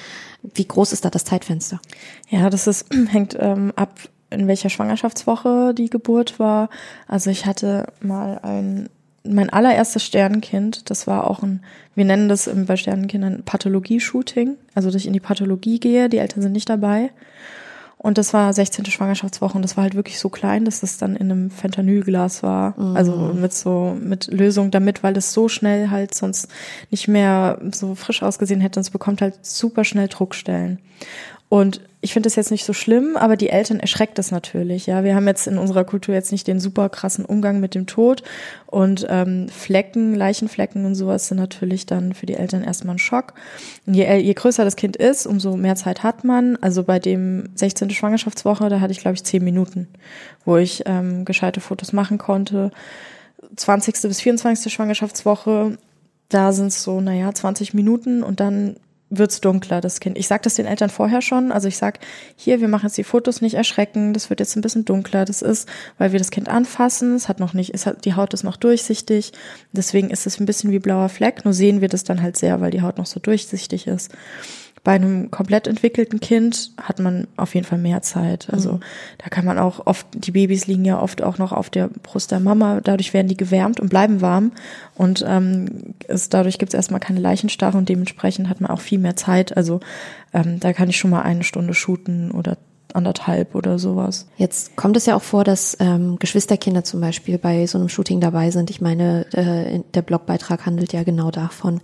[0.44, 1.80] Wie groß ist da das Zeitfenster?
[2.30, 4.00] Ja, das ist, hängt ähm, ab,
[4.30, 6.70] in welcher Schwangerschaftswoche die Geburt war.
[7.08, 8.90] Also ich hatte mal ein
[9.28, 11.64] mein allererstes Sternenkind, das war auch ein,
[11.96, 16.44] wir nennen das bei Sternenkindern Pathologie-Shooting, also dass ich in die Pathologie gehe, die Eltern
[16.44, 17.10] sind nicht dabei.
[18.06, 18.86] Und das war 16.
[18.86, 22.80] Schwangerschaftswoche und das war halt wirklich so klein, dass es dann in einem Fentanylglas war.
[22.80, 22.96] Mhm.
[22.96, 26.48] Also mit so, mit Lösung damit, weil es so schnell halt sonst
[26.92, 28.80] nicht mehr so frisch ausgesehen hätte.
[28.80, 30.78] Und es bekommt halt super schnell Druckstellen.
[31.48, 34.86] Und ich finde das jetzt nicht so schlimm, aber die Eltern erschreckt das natürlich.
[34.88, 37.88] Ja, wir haben jetzt in unserer Kultur jetzt nicht den super krassen Umgang mit dem
[37.88, 38.24] Tod
[38.68, 43.34] und ähm, Flecken, Leichenflecken und sowas sind natürlich dann für die Eltern erstmal ein Schock.
[43.86, 46.58] Und je, je größer das Kind ist, umso mehr Zeit hat man.
[46.58, 47.92] Also bei dem 16.
[47.92, 49.88] Schwangerschaftswoche, da hatte ich glaube ich zehn Minuten,
[50.46, 52.72] wo ich ähm, gescheite Fotos machen konnte.
[53.56, 54.02] 20.
[54.04, 54.74] bis 24.
[54.74, 55.78] Schwangerschaftswoche,
[56.30, 58.78] da sind es so, naja, 20 Minuten und dann
[59.10, 60.18] wird's dunkler, das Kind.
[60.18, 61.52] Ich sag das den Eltern vorher schon.
[61.52, 62.00] Also ich sag,
[62.36, 65.26] hier, wir machen jetzt die Fotos nicht erschrecken, das wird jetzt ein bisschen dunkler.
[65.26, 68.34] Das ist, weil wir das Kind anfassen, es hat noch nicht, es hat, die Haut
[68.34, 69.32] ist noch durchsichtig.
[69.72, 72.62] Deswegen ist es ein bisschen wie blauer Fleck, nur sehen wir das dann halt sehr,
[72.62, 74.12] weil die Haut noch so durchsichtig ist.
[74.86, 78.48] Bei einem komplett entwickelten Kind hat man auf jeden Fall mehr Zeit.
[78.52, 78.80] Also mhm.
[79.18, 82.30] da kann man auch oft, die Babys liegen ja oft auch noch auf der Brust
[82.30, 84.52] der Mama, dadurch werden die gewärmt und bleiben warm.
[84.94, 89.00] Und ähm, es, dadurch gibt es erstmal keine Leichenstarre und dementsprechend hat man auch viel
[89.00, 89.58] mehr Zeit.
[89.58, 89.80] Also
[90.34, 92.56] ähm, da kann ich schon mal eine Stunde shooten oder
[92.96, 94.28] anderthalb oder sowas.
[94.38, 98.20] Jetzt kommt es ja auch vor, dass ähm, Geschwisterkinder zum Beispiel bei so einem Shooting
[98.20, 98.70] dabei sind.
[98.70, 101.82] Ich meine, äh, der Blogbeitrag handelt ja genau davon.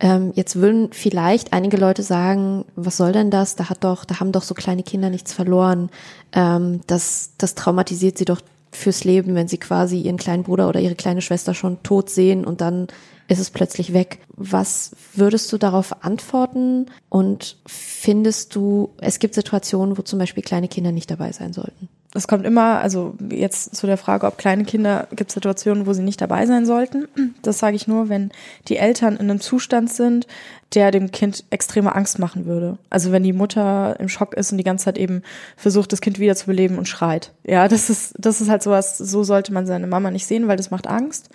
[0.00, 3.56] Ähm, jetzt würden vielleicht einige Leute sagen, was soll denn das?
[3.56, 5.90] Da hat doch, da haben doch so kleine Kinder nichts verloren.
[6.32, 8.40] Ähm, das, das traumatisiert sie doch
[8.72, 12.44] fürs Leben, wenn sie quasi ihren kleinen Bruder oder ihre kleine Schwester schon tot sehen
[12.44, 12.88] und dann
[13.32, 14.18] ist es plötzlich weg.
[14.36, 16.86] Was würdest du darauf antworten?
[17.08, 21.88] Und findest du, es gibt Situationen, wo zum Beispiel kleine Kinder nicht dabei sein sollten?
[22.14, 25.94] Es kommt immer, also jetzt zu der Frage, ob kleine Kinder, gibt es Situationen, wo
[25.94, 27.08] sie nicht dabei sein sollten.
[27.40, 28.30] Das sage ich nur, wenn
[28.68, 30.26] die Eltern in einem Zustand sind,
[30.74, 32.76] der dem Kind extreme Angst machen würde.
[32.90, 35.22] Also wenn die Mutter im Schock ist und die ganze Zeit eben
[35.56, 37.32] versucht, das Kind wiederzubeleben und schreit.
[37.44, 40.58] Ja, das ist, das ist halt sowas, so sollte man seine Mama nicht sehen, weil
[40.58, 41.30] das macht Angst.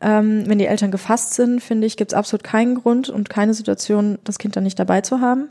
[0.00, 3.54] Ähm, wenn die Eltern gefasst sind, finde ich, gibt es absolut keinen Grund und keine
[3.54, 5.48] Situation, das Kind dann nicht dabei zu haben.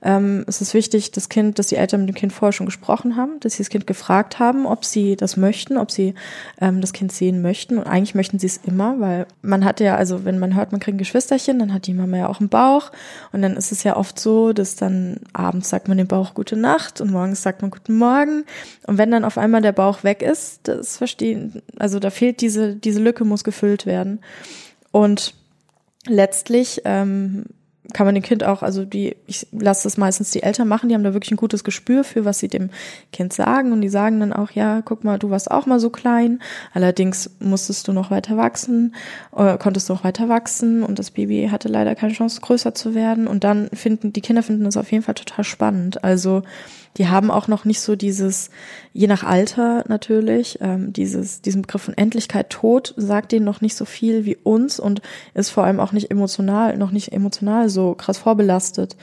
[0.00, 3.16] Ähm, es ist wichtig, das Kind, dass die Eltern mit dem Kind vorher schon gesprochen
[3.16, 6.14] haben, dass sie das Kind gefragt haben, ob sie das möchten, ob sie
[6.60, 7.78] ähm, das Kind sehen möchten.
[7.78, 10.80] Und eigentlich möchten sie es immer, weil man hat ja, also wenn man hört, man
[10.80, 12.92] kriegt ein Geschwisterchen, dann hat die Mama ja auch einen Bauch.
[13.32, 16.56] Und dann ist es ja oft so, dass dann abends sagt man dem Bauch gute
[16.56, 18.44] Nacht und morgens sagt man guten Morgen.
[18.86, 22.76] Und wenn dann auf einmal der Bauch weg ist, das verstehen, also da fehlt diese,
[22.76, 24.20] diese Lücke muss gefüllt werden.
[24.92, 25.34] Und
[26.06, 27.44] letztlich ähm,
[27.94, 30.94] kann man dem Kind auch, also die, ich lasse das meistens die Eltern machen, die
[30.94, 32.68] haben da wirklich ein gutes Gespür für, was sie dem
[33.12, 33.72] Kind sagen.
[33.72, 36.40] Und die sagen dann auch, ja, guck mal, du warst auch mal so klein,
[36.74, 38.94] allerdings musstest du noch weiter wachsen,
[39.34, 40.82] äh, konntest du noch weiter wachsen.
[40.82, 43.26] Und das Baby hatte leider keine Chance, größer zu werden.
[43.26, 46.42] Und dann finden, die Kinder finden das auf jeden Fall total spannend, also
[46.98, 48.50] die haben auch noch nicht so dieses,
[48.92, 53.76] je nach Alter natürlich, ähm, dieses, diesen Begriff von Endlichkeit Tod sagt denen noch nicht
[53.76, 55.00] so viel wie uns und
[55.34, 58.96] ist vor allem auch nicht emotional, noch nicht emotional so krass vorbelastet.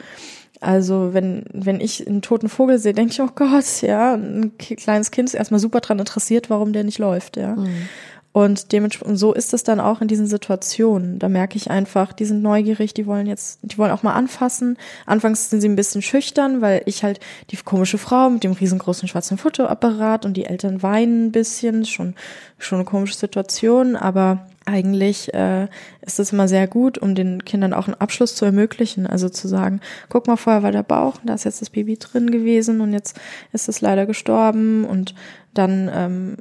[0.61, 5.11] Also wenn, wenn ich einen toten Vogel sehe, denke ich, oh Gott, ja, ein kleines
[5.11, 7.55] Kind ist erstmal super dran interessiert, warum der nicht läuft, ja.
[7.55, 7.87] Mhm.
[8.35, 11.19] Und dementsprechend, so ist es dann auch in diesen Situationen.
[11.19, 14.77] Da merke ich einfach, die sind neugierig, die wollen jetzt, die wollen auch mal anfassen.
[15.05, 17.21] Anfangs sind sie ein bisschen schüchtern, weil ich halt
[17.51, 22.13] die komische Frau mit dem riesengroßen schwarzen Fotoapparat und die Eltern weinen ein bisschen, schon,
[22.57, 25.69] schon eine komische Situation, aber eigentlich äh,
[26.01, 29.07] ist es immer sehr gut, um den Kindern auch einen Abschluss zu ermöglichen.
[29.07, 32.29] Also zu sagen, guck mal, vorher war der Bauch, da ist jetzt das Baby drin
[32.29, 33.17] gewesen und jetzt
[33.53, 35.15] ist es leider gestorben und
[35.53, 36.37] dann ähm,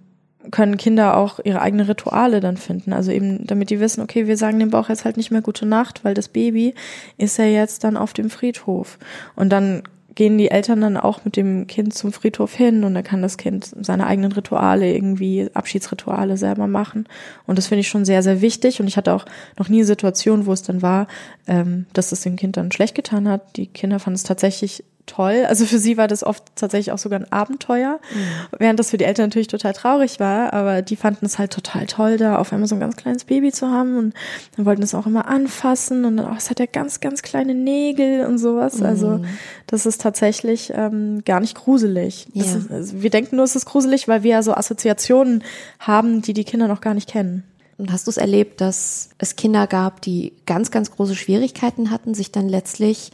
[0.50, 2.92] können Kinder auch ihre eigenen Rituale dann finden.
[2.92, 5.66] Also eben, damit die wissen, okay, wir sagen dem Bauch jetzt halt nicht mehr gute
[5.66, 6.74] Nacht, weil das Baby
[7.18, 8.98] ist ja jetzt dann auf dem Friedhof.
[9.37, 9.83] Und dann
[10.14, 13.37] gehen die Eltern dann auch mit dem Kind zum Friedhof hin und dann kann das
[13.37, 17.07] Kind seine eigenen Rituale irgendwie, Abschiedsrituale selber machen.
[17.46, 18.80] Und das finde ich schon sehr, sehr wichtig.
[18.80, 19.24] Und ich hatte auch
[19.59, 21.09] noch nie eine Situation, wo es dann war,
[21.46, 23.57] ähm, dass es dem Kind dann schlecht getan hat.
[23.57, 25.44] Die Kinder fanden es tatsächlich toll.
[25.48, 28.58] Also für sie war das oft tatsächlich auch sogar ein Abenteuer, mhm.
[28.58, 31.86] während das für die Eltern natürlich total traurig war, aber die fanden es halt total
[31.86, 34.14] toll, da auf einmal so ein ganz kleines Baby zu haben und
[34.56, 37.54] dann wollten es auch immer anfassen und dann, oh, es hat ja ganz, ganz kleine
[37.54, 38.78] Nägel und sowas.
[38.78, 38.86] Mhm.
[38.86, 39.20] Also
[39.66, 42.26] das ist tatsächlich ähm, gar nicht gruselig.
[42.32, 42.44] Ja.
[42.44, 45.42] Ist, also wir denken nur, es ist gruselig, weil wir ja so Assoziationen
[45.78, 47.44] haben, die die Kinder noch gar nicht kennen.
[47.76, 52.14] Und hast du es erlebt, dass es Kinder gab, die ganz, ganz große Schwierigkeiten hatten,
[52.14, 53.10] sich dann letztlich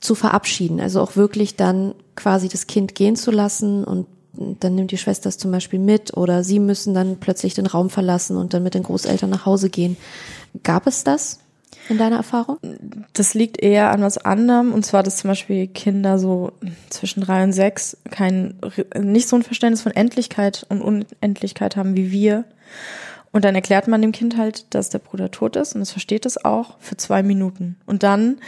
[0.00, 0.80] zu verabschieden?
[0.80, 5.28] Also auch wirklich dann quasi das Kind gehen zu lassen und dann nimmt die Schwester
[5.28, 8.74] es zum Beispiel mit oder sie müssen dann plötzlich den Raum verlassen und dann mit
[8.74, 9.96] den Großeltern nach Hause gehen.
[10.62, 11.40] Gab es das
[11.88, 12.58] in deiner Erfahrung?
[13.12, 16.52] Das liegt eher an was anderem und zwar, dass zum Beispiel Kinder so
[16.90, 18.54] zwischen drei und sechs kein,
[18.96, 22.44] nicht so ein Verständnis von Endlichkeit und Unendlichkeit haben wie wir.
[23.32, 26.26] Und dann erklärt man dem Kind halt, dass der Bruder tot ist und es versteht
[26.26, 27.76] es auch für zwei Minuten.
[27.86, 28.38] Und dann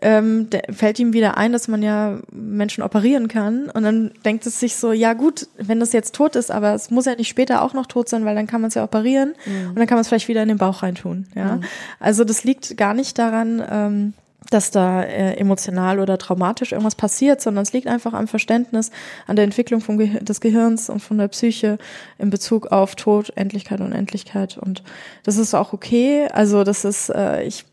[0.00, 3.70] ähm, fällt ihm wieder ein, dass man ja Menschen operieren kann.
[3.70, 6.90] Und dann denkt es sich so, ja gut, wenn das jetzt tot ist, aber es
[6.90, 9.34] muss ja nicht später auch noch tot sein, weil dann kann man es ja operieren
[9.46, 9.68] mhm.
[9.70, 11.26] und dann kann man es vielleicht wieder in den Bauch reintun.
[11.36, 11.64] Ja, mhm.
[12.00, 13.62] also das liegt gar nicht daran.
[13.70, 14.14] Ähm,
[14.50, 18.90] dass da äh, emotional oder traumatisch irgendwas passiert, sondern es liegt einfach am Verständnis,
[19.26, 21.78] an der Entwicklung vom Ge des Gehirns und von der Psyche
[22.18, 24.58] in Bezug auf Tod, Endlichkeit und Endlichkeit.
[24.58, 24.82] Und
[25.24, 26.28] das ist auch okay.
[26.32, 27.64] Also das ist, äh, ich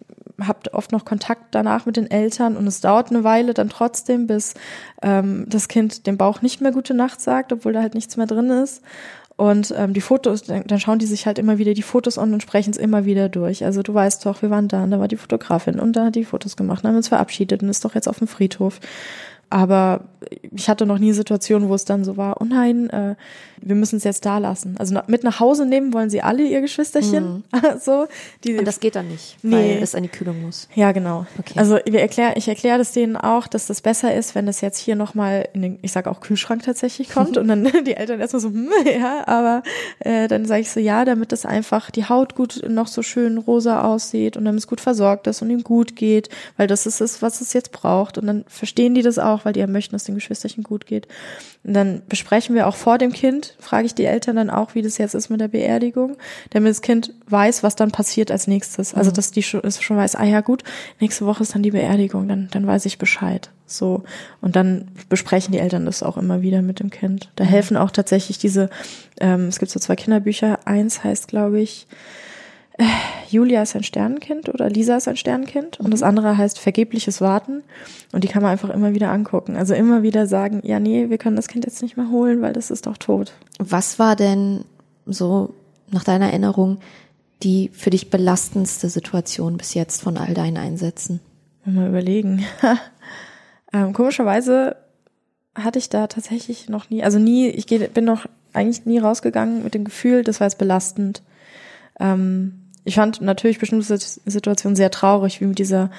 [0.42, 4.28] habe oft noch Kontakt danach mit den Eltern und es dauert eine Weile dann trotzdem,
[4.28, 4.54] bis
[5.02, 8.28] ähm, das Kind dem Bauch nicht mehr gute Nacht sagt, obwohl da halt nichts mehr
[8.28, 8.82] drin ist.
[9.40, 12.44] Und ähm, die Fotos, dann schauen die sich halt immer wieder die Fotos an und
[12.44, 13.64] sprechen es immer wieder durch.
[13.64, 16.16] Also du weißt doch, wir waren da und da war die Fotografin und da hat
[16.16, 18.82] die Fotos gemacht, dann haben uns verabschiedet und ist doch jetzt auf dem Friedhof.
[19.50, 20.02] Aber
[20.54, 23.16] ich hatte noch nie Situationen, wo es dann so war, oh nein, äh,
[23.62, 24.76] wir müssen es jetzt da lassen.
[24.78, 27.44] Also mit nach Hause nehmen wollen sie alle ihr Geschwisterchen.
[27.52, 27.80] Mhm.
[27.80, 28.08] so,
[28.44, 29.56] die, Und das geht dann nicht, nee.
[29.56, 30.68] weil es an die Kühlung muss.
[30.76, 31.26] Ja, genau.
[31.38, 31.54] Okay.
[31.58, 34.78] Also wir erklär, ich erkläre das denen auch, dass das besser ist, wenn das jetzt
[34.78, 38.42] hier nochmal in den, ich sage auch Kühlschrank tatsächlich kommt und dann die Eltern erstmal
[38.42, 39.64] so, hm, ja, aber
[40.00, 43.38] äh, dann sage ich so, ja, damit das einfach die Haut gut noch so schön
[43.38, 47.02] rosa aussieht und damit es gut versorgt ist und ihm gut geht, weil das ist
[47.02, 48.18] es, was es jetzt braucht.
[48.18, 51.08] Und dann verstehen die das auch, weil die ja möchten, dass den Geschwisterchen gut geht.
[51.64, 54.82] Und dann besprechen wir auch vor dem Kind, frage ich die Eltern dann auch, wie
[54.82, 56.18] das jetzt ist mit der Beerdigung,
[56.52, 58.94] damit das Kind weiß, was dann passiert als nächstes.
[58.94, 59.16] Also, mhm.
[59.16, 60.64] dass die schon, schon weiß, ah ja gut,
[61.00, 63.50] nächste Woche ist dann die Beerdigung, dann, dann weiß ich Bescheid.
[63.66, 64.04] So.
[64.42, 67.30] Und dann besprechen die Eltern das auch immer wieder mit dem Kind.
[67.36, 67.50] Da mhm.
[67.50, 68.70] helfen auch tatsächlich diese,
[69.20, 70.60] ähm, es gibt so zwei Kinderbücher.
[70.66, 71.88] Eins heißt, glaube ich,
[73.30, 76.08] Julia ist ein Sternenkind oder Lisa ist ein Sternenkind und das mhm.
[76.08, 77.64] andere heißt vergebliches Warten
[78.12, 79.56] und die kann man einfach immer wieder angucken.
[79.56, 82.54] Also immer wieder sagen, ja, nee, wir können das Kind jetzt nicht mehr holen, weil
[82.54, 83.34] das ist doch tot.
[83.60, 84.64] Was war denn
[85.06, 85.54] so
[85.92, 86.80] nach deiner Erinnerung
[87.44, 91.22] die für dich belastendste Situation bis jetzt von all deinen Einsätzen?
[91.64, 92.46] Mal überlegen.
[93.74, 94.76] ähm, komischerweise
[95.56, 99.74] hatte ich da tatsächlich noch nie, also nie, ich bin noch eigentlich nie rausgegangen mit
[99.74, 101.22] dem Gefühl, das war jetzt belastend.
[102.00, 102.59] Ähm,
[102.90, 105.92] ich fand natürlich bestimmte Situationen sehr traurig, wie mit dieser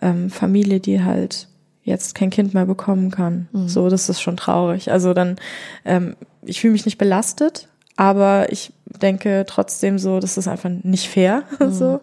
[0.00, 1.46] ähm, Familie, die halt
[1.84, 3.48] jetzt kein Kind mehr bekommen kann.
[3.52, 3.68] Mhm.
[3.68, 4.90] So, das ist schon traurig.
[4.90, 5.36] Also dann,
[5.84, 11.08] ähm, ich fühle mich nicht belastet, aber ich denke trotzdem so, das ist einfach nicht
[11.08, 11.42] fair.
[11.60, 11.72] Mhm.
[11.72, 12.00] so.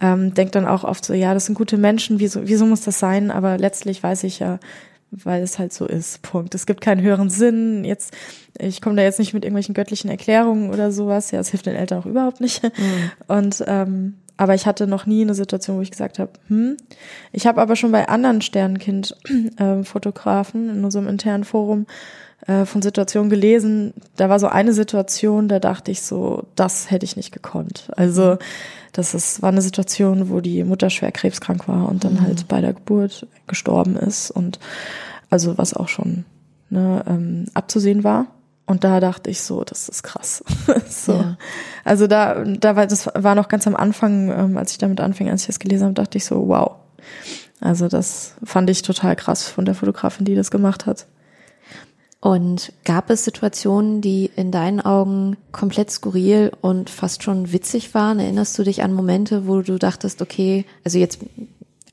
[0.00, 2.98] Ähm, denk dann auch oft so, ja, das sind gute Menschen, wieso, wieso muss das
[2.98, 3.30] sein?
[3.30, 4.58] Aber letztlich weiß ich ja,
[5.10, 6.22] weil es halt so ist.
[6.22, 6.54] Punkt.
[6.54, 7.84] Es gibt keinen höheren Sinn.
[7.84, 8.16] Jetzt,
[8.58, 11.30] ich komme da jetzt nicht mit irgendwelchen göttlichen Erklärungen oder sowas.
[11.30, 12.62] Ja, es hilft den Eltern auch überhaupt nicht.
[12.62, 13.10] Mhm.
[13.26, 16.78] Und ähm, aber ich hatte noch nie eine Situation, wo ich gesagt habe, hm.
[17.30, 21.84] Ich habe aber schon bei anderen Sternenkind-Fotografen äh, in unserem internen Forum
[22.46, 23.92] äh, von Situationen gelesen.
[24.16, 27.90] Da war so eine Situation, da dachte ich so, das hätte ich nicht gekonnt.
[27.96, 28.38] Also
[28.92, 32.22] das ist, war eine Situation, wo die Mutter schwer krebskrank war und dann mhm.
[32.22, 34.58] halt bei der Geburt gestorben ist und
[35.28, 36.24] also was auch schon
[36.70, 38.26] ne, ähm, abzusehen war.
[38.66, 40.44] Und da dachte ich so, das ist krass.
[40.88, 41.14] so.
[41.14, 41.36] Ja.
[41.84, 45.28] Also da, da war, das war noch ganz am Anfang, ähm, als ich damit anfing,
[45.28, 46.76] als ich das gelesen habe, dachte ich so, wow.
[47.60, 51.06] Also das fand ich total krass von der Fotografin, die das gemacht hat.
[52.20, 58.18] Und gab es Situationen, die in deinen Augen komplett skurril und fast schon witzig waren?
[58.18, 61.20] Erinnerst du dich an Momente, wo du dachtest, okay, also jetzt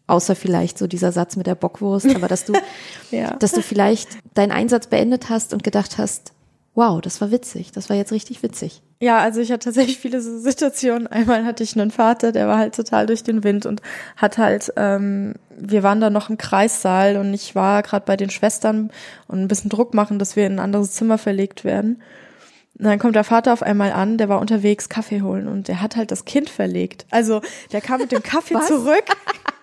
[0.08, 2.54] außer vielleicht so dieser Satz mit der Bockwurst, aber dass du,
[3.12, 3.36] ja.
[3.38, 6.34] dass du vielleicht deinen Einsatz beendet hast und gedacht hast,
[6.76, 8.82] wow, das war witzig, das war jetzt richtig witzig.
[9.00, 11.06] Ja, also ich hatte tatsächlich viele so Situationen.
[11.08, 13.82] Einmal hatte ich einen Vater, der war halt total durch den Wind und
[14.16, 18.32] hat halt, ähm, wir waren da noch im Kreissaal und ich war gerade bei den
[18.32, 18.90] Schwestern
[19.28, 22.02] und ein bisschen Druck machen, dass wir in ein anderes Zimmer verlegt werden.
[22.80, 25.82] Und dann kommt der Vater auf einmal an, der war unterwegs Kaffee holen und der
[25.82, 27.06] hat halt das Kind verlegt.
[27.12, 29.06] Also der kam mit dem Kaffee zurück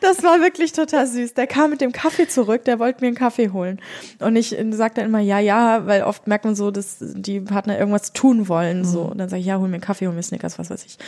[0.00, 1.34] das war wirklich total süß.
[1.34, 3.80] Der kam mit dem Kaffee zurück, der wollte mir einen Kaffee holen.
[4.18, 7.40] Und ich äh, sag dann immer, ja, ja, weil oft merkt man so, dass die
[7.40, 8.84] Partner irgendwas tun wollen.
[8.84, 9.02] So.
[9.02, 10.98] Und dann sage ich, ja, hol mir einen Kaffee, hol mir Snickers, was weiß ich.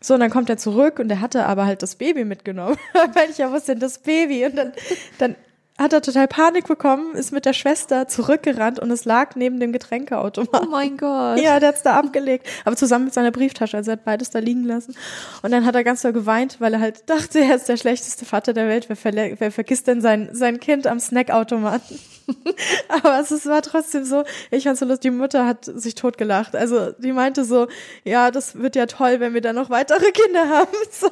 [0.00, 2.76] So, und dann kommt er zurück und er hatte aber halt das Baby mitgenommen.
[3.14, 4.46] weil ich ja, was denn das Baby?
[4.46, 4.72] Und dann,
[5.18, 5.36] dann
[5.78, 9.72] hat er total Panik bekommen, ist mit der Schwester zurückgerannt und es lag neben dem
[9.72, 10.62] Getränkeautomat.
[10.62, 11.38] Oh mein Gott.
[11.40, 14.38] Ja, der hat's da abgelegt, aber zusammen mit seiner Brieftasche, also er hat beides da
[14.38, 14.94] liegen lassen.
[15.42, 18.24] Und dann hat er ganz doll geweint, weil er halt dachte, er ist der schlechteste
[18.24, 18.88] Vater der Welt.
[18.88, 21.98] Wer, verle wer vergisst denn sein, sein Kind am Snackautomaten?
[22.88, 26.56] aber es, es war trotzdem so, ich fand so lustig, die Mutter hat sich totgelacht.
[26.56, 27.68] Also die meinte so,
[28.04, 30.66] ja, das wird ja toll, wenn wir dann noch weitere Kinder haben.
[30.90, 31.10] So,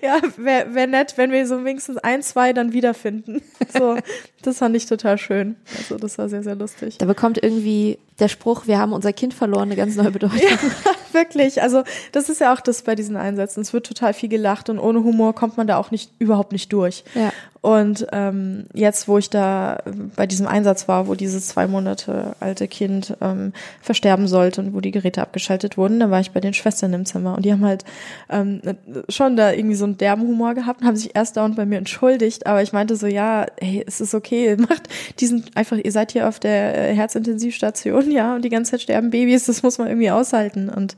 [0.00, 3.42] ja, wäre wär nett, wenn wir so wenigstens ein, zwei dann wiederfinden.
[3.76, 3.96] So,
[4.42, 5.56] das fand ich total schön.
[5.78, 6.98] Also das war sehr, sehr lustig.
[6.98, 10.38] Da bekommt irgendwie der Spruch, wir haben unser Kind verloren, eine ganz neue Bedeutung.
[10.38, 10.56] Ja,
[11.12, 11.62] wirklich.
[11.62, 13.60] Also das ist ja auch das bei diesen Einsätzen.
[13.60, 16.72] Es wird total viel gelacht und ohne Humor kommt man da auch nicht überhaupt nicht
[16.72, 17.04] durch.
[17.14, 17.32] Ja.
[17.64, 19.82] Und ähm, jetzt, wo ich da
[20.16, 24.82] bei diesem Einsatz war, wo dieses zwei Monate alte Kind ähm, versterben sollte und wo
[24.82, 27.64] die Geräte abgeschaltet wurden, da war ich bei den Schwestern im Zimmer und die haben
[27.64, 27.86] halt
[28.28, 28.60] ähm,
[29.08, 31.78] schon da irgendwie so einen derben Humor gehabt und haben sich erst dauernd bei mir
[31.78, 34.88] entschuldigt, aber ich meinte so, ja, hey, es ist okay, macht
[35.20, 39.10] diesen einfach, ihr seid hier auf der äh, Herzintensivstation, ja, und die ganze Zeit sterben
[39.10, 40.96] Babys, das muss man irgendwie aushalten und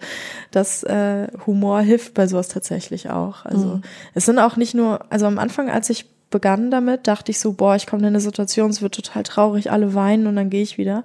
[0.50, 3.44] das äh, Humor hilft bei sowas tatsächlich auch.
[3.44, 3.82] Also mhm.
[4.14, 7.52] es sind auch nicht nur, also am Anfang, als ich begann damit, dachte ich so,
[7.52, 10.62] boah, ich komme in eine Situation, es wird total traurig, alle weinen und dann gehe
[10.62, 11.04] ich wieder.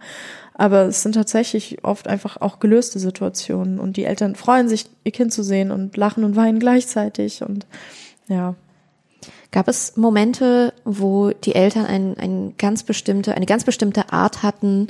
[0.53, 5.11] Aber es sind tatsächlich oft einfach auch gelöste Situationen und die Eltern freuen sich, ihr
[5.11, 7.65] Kind zu sehen und lachen und weinen gleichzeitig und
[8.27, 8.55] ja.
[9.51, 14.87] Gab es Momente, wo die Eltern ein, ein ganz bestimmte, eine ganz bestimmte Art hatten,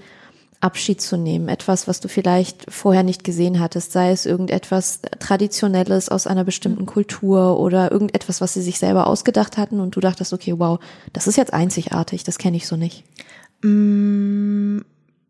[0.61, 6.09] Abschied zu nehmen, etwas, was du vielleicht vorher nicht gesehen hattest, sei es irgendetwas Traditionelles
[6.09, 10.33] aus einer bestimmten Kultur oder irgendetwas, was sie sich selber ausgedacht hatten und du dachtest,
[10.33, 10.79] okay, wow,
[11.13, 13.03] das ist jetzt einzigartig, das kenne ich so nicht.
[13.63, 14.81] Mm,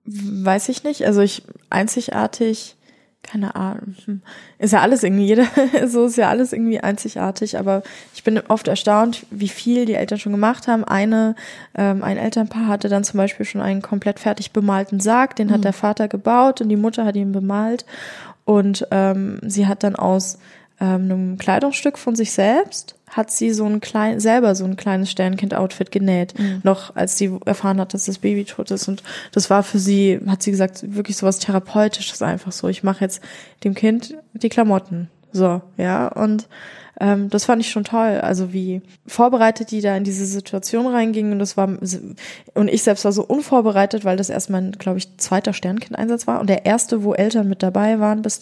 [0.05, 1.05] weiß ich nicht.
[1.05, 2.75] Also ich einzigartig
[3.23, 3.95] keine Ahnung.
[4.05, 4.21] Hm.
[4.57, 5.45] Ist ja alles irgendwie, jeder,
[5.87, 10.19] so ist ja alles irgendwie einzigartig, aber ich bin oft erstaunt, wie viel die Eltern
[10.19, 10.83] schon gemacht haben.
[10.83, 11.35] Eine,
[11.75, 15.59] ähm, ein Elternpaar hatte dann zum Beispiel schon einen komplett fertig bemalten Sarg, den hat
[15.59, 15.63] mhm.
[15.63, 17.85] der Vater gebaut und die Mutter hat ihn bemalt.
[18.43, 20.39] Und ähm, sie hat dann aus
[20.81, 25.11] ähm, einem Kleidungsstück von sich selbst hat sie so ein klein, selber so ein kleines
[25.11, 26.61] Sternkind-Outfit genäht, mhm.
[26.63, 28.87] noch als sie erfahren hat, dass das Baby tot ist.
[28.87, 32.67] Und das war für sie, hat sie gesagt, wirklich so was Therapeutisches einfach so.
[32.67, 33.21] Ich mache jetzt
[33.63, 35.09] dem Kind die Klamotten.
[35.31, 36.07] So, ja.
[36.07, 36.47] Und
[37.01, 38.19] ähm, das fand ich schon toll.
[38.21, 41.33] Also wie vorbereitet die da in diese Situation reingingen.
[41.33, 45.17] Und das war und ich selbst war so unvorbereitet, weil das erst mein, glaube ich,
[45.17, 48.21] zweiter Sternkind-Einsatz war und der erste, wo Eltern mit dabei waren.
[48.21, 48.41] Bis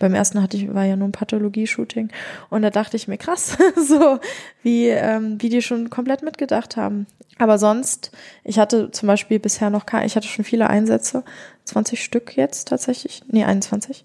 [0.00, 2.10] beim ersten hatte ich war ja nur ein Pathologie-Shooting
[2.50, 4.18] und da dachte ich mir krass, so
[4.64, 7.06] wie ähm, wie die schon komplett mitgedacht haben.
[7.38, 8.10] Aber sonst,
[8.44, 11.24] ich hatte zum Beispiel bisher noch keine, ich hatte schon viele Einsätze,
[11.64, 14.04] 20 Stück jetzt tatsächlich, nee, 21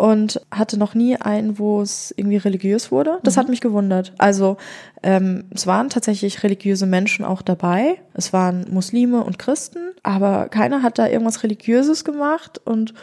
[0.00, 3.18] und hatte noch nie einen, wo es irgendwie religiös wurde.
[3.22, 3.40] Das mhm.
[3.40, 4.14] hat mich gewundert.
[4.16, 4.56] Also
[5.02, 8.00] ähm, es waren tatsächlich religiöse Menschen auch dabei.
[8.14, 12.94] Es waren Muslime und Christen, aber keiner hat da irgendwas Religiöses gemacht und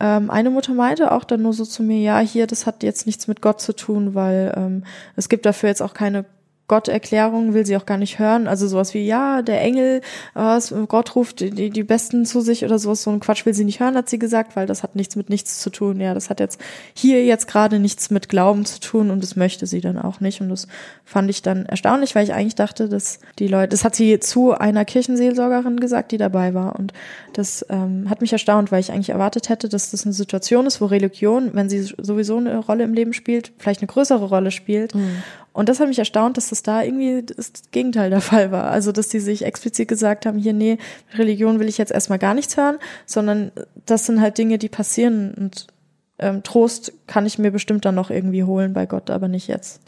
[0.00, 3.06] ähm, eine Mutter meinte auch dann nur so zu mir, ja, hier, das hat jetzt
[3.06, 4.84] nichts mit Gott zu tun, weil ähm,
[5.16, 6.26] es gibt dafür jetzt auch keine
[6.66, 8.48] Gotterklärungen will sie auch gar nicht hören.
[8.48, 10.00] Also sowas wie, ja, der Engel,
[10.34, 13.64] äh, Gott ruft die, die Besten zu sich oder sowas, so ein Quatsch will sie
[13.64, 16.00] nicht hören, hat sie gesagt, weil das hat nichts mit nichts zu tun.
[16.00, 16.58] Ja, das hat jetzt
[16.94, 20.40] hier jetzt gerade nichts mit Glauben zu tun und das möchte sie dann auch nicht.
[20.40, 20.66] Und das
[21.04, 24.52] fand ich dann erstaunlich, weil ich eigentlich dachte, dass die Leute, das hat sie zu
[24.52, 26.78] einer Kirchenseelsorgerin gesagt, die dabei war.
[26.78, 26.94] Und
[27.34, 30.80] das ähm, hat mich erstaunt, weil ich eigentlich erwartet hätte, dass das eine Situation ist,
[30.80, 34.94] wo Religion, wenn sie sowieso eine Rolle im Leben spielt, vielleicht eine größere Rolle spielt.
[34.94, 35.22] Mhm.
[35.54, 38.70] Und das hat mich erstaunt, dass das da irgendwie das Gegenteil der Fall war.
[38.70, 40.78] Also, dass die sich explizit gesagt haben, hier, nee,
[41.14, 43.52] Religion will ich jetzt erstmal gar nichts hören, sondern
[43.86, 45.68] das sind halt Dinge, die passieren und
[46.18, 49.80] ähm, Trost kann ich mir bestimmt dann noch irgendwie holen bei Gott, aber nicht jetzt.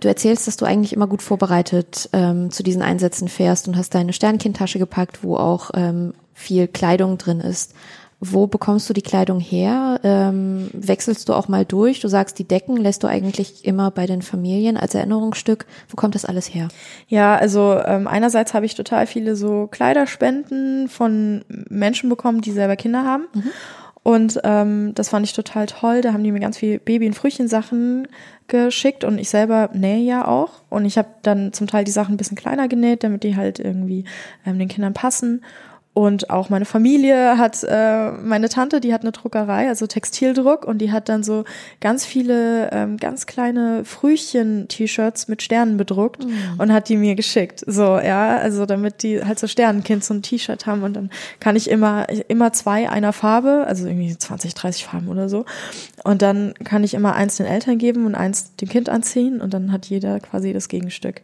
[0.00, 3.94] Du erzählst, dass du eigentlich immer gut vorbereitet ähm, zu diesen Einsätzen fährst und hast
[3.94, 7.74] deine Sternkindtasche gepackt, wo auch ähm, viel Kleidung drin ist.
[8.24, 9.98] Wo bekommst du die Kleidung her?
[10.04, 11.98] Ähm, wechselst du auch mal durch?
[11.98, 15.66] Du sagst, die Decken lässt du eigentlich immer bei den Familien als Erinnerungsstück.
[15.88, 16.68] Wo kommt das alles her?
[17.08, 22.76] Ja, also ähm, einerseits habe ich total viele so Kleiderspenden von Menschen bekommen, die selber
[22.76, 23.24] Kinder haben.
[23.34, 23.50] Mhm.
[24.04, 26.00] Und ähm, das fand ich total toll.
[26.00, 28.06] Da haben die mir ganz viel Baby- und Frühchensachen
[28.46, 30.62] geschickt und ich selber nähe ja auch.
[30.70, 33.58] Und ich habe dann zum Teil die Sachen ein bisschen kleiner genäht, damit die halt
[33.58, 34.04] irgendwie
[34.46, 35.42] ähm, den Kindern passen.
[35.94, 40.78] Und auch meine Familie hat, äh, meine Tante, die hat eine Druckerei, also Textildruck, und
[40.78, 41.44] die hat dann so
[41.80, 46.54] ganz viele, ähm, ganz kleine Frühchen-T-Shirts mit Sternen bedruckt mhm.
[46.56, 47.62] und hat die mir geschickt.
[47.66, 51.56] So, ja, also damit die halt so Sternenkind so ein T-Shirt haben und dann kann
[51.56, 55.44] ich immer, immer zwei einer Farbe, also irgendwie 20, 30 Farben oder so.
[56.04, 59.52] Und dann kann ich immer eins den Eltern geben und eins dem Kind anziehen und
[59.52, 61.20] dann hat jeder quasi das Gegenstück.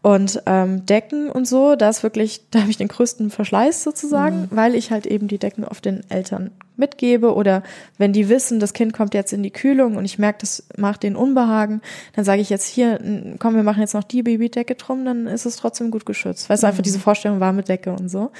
[0.00, 4.42] Und ähm, Decken und so, da ist wirklich, da habe ich den größten Verschleiß sozusagen,
[4.42, 4.48] mhm.
[4.50, 7.64] weil ich halt eben die Decken auf den Eltern mitgebe oder
[7.98, 11.02] wenn die wissen, das Kind kommt jetzt in die Kühlung und ich merke, das macht
[11.02, 11.82] den Unbehagen,
[12.14, 13.00] dann sage ich jetzt hier,
[13.40, 16.48] komm, wir machen jetzt noch die Babydecke drum, dann ist es trotzdem gut geschützt.
[16.48, 16.84] Weißt du, einfach mhm.
[16.84, 18.30] diese Vorstellung warme Decke und so.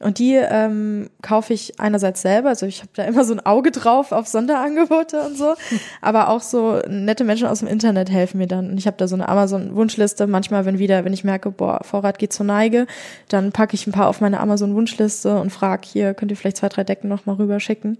[0.00, 3.72] Und die ähm, kaufe ich einerseits selber, also ich habe da immer so ein Auge
[3.72, 5.54] drauf auf Sonderangebote und so,
[6.00, 8.70] aber auch so nette Menschen aus dem Internet helfen mir dann.
[8.70, 10.28] Und ich habe da so eine Amazon-Wunschliste.
[10.28, 12.86] Manchmal, wenn wieder, wenn ich merke, boah, Vorrat geht zur Neige,
[13.28, 16.68] dann packe ich ein paar auf meine Amazon-Wunschliste und frage hier, könnt ihr vielleicht zwei,
[16.68, 17.98] drei Decken noch mal rüberschicken.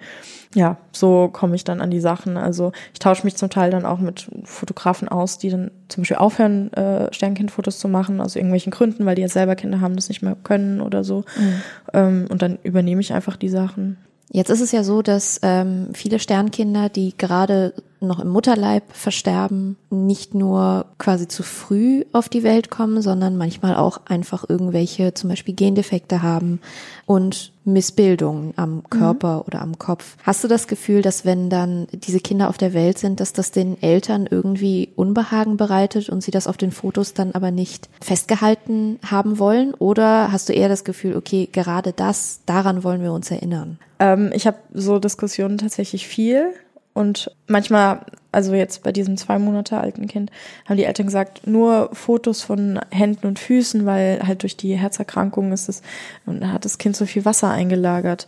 [0.55, 2.37] Ja, so komme ich dann an die Sachen.
[2.37, 6.19] Also ich tausche mich zum Teil dann auch mit Fotografen aus, die dann zum Beispiel
[6.19, 10.09] aufhören, äh, Sternkindfotos zu machen, aus irgendwelchen Gründen, weil die jetzt selber Kinder haben, das
[10.09, 11.25] nicht mehr können oder so.
[11.39, 11.63] Mhm.
[11.93, 13.97] Ähm, und dann übernehme ich einfach die Sachen.
[14.31, 19.77] Jetzt ist es ja so, dass ähm, viele Sternkinder, die gerade noch im Mutterleib versterben,
[19.91, 25.31] nicht nur quasi zu früh auf die Welt kommen, sondern manchmal auch einfach irgendwelche zum
[25.31, 26.61] Beispiel Gendefekte haben
[27.07, 28.91] und Missbildungen am mhm.
[28.91, 29.43] Körper mhm.
[29.47, 30.17] oder am Kopf.
[30.23, 33.51] Hast du das Gefühl, dass wenn dann diese Kinder auf der Welt sind, dass das
[33.51, 38.99] den Eltern irgendwie Unbehagen bereitet und sie das auf den Fotos dann aber nicht festgehalten
[39.05, 39.75] haben wollen?
[39.75, 43.79] Oder hast du eher das Gefühl, okay, gerade das, daran wollen wir uns erinnern?
[43.99, 46.53] Ähm, ich habe so Diskussionen tatsächlich viel
[46.99, 48.01] und manchmal,
[48.33, 50.33] also jetzt bei diesem zwei Monate alten Kind,
[50.69, 55.53] haben die Eltern gesagt, nur Fotos von Händen und Füßen, weil halt durch die Herzerkrankung
[55.53, 55.83] ist es,
[56.27, 58.27] und hat das Kind so viel Wasser eingelagert.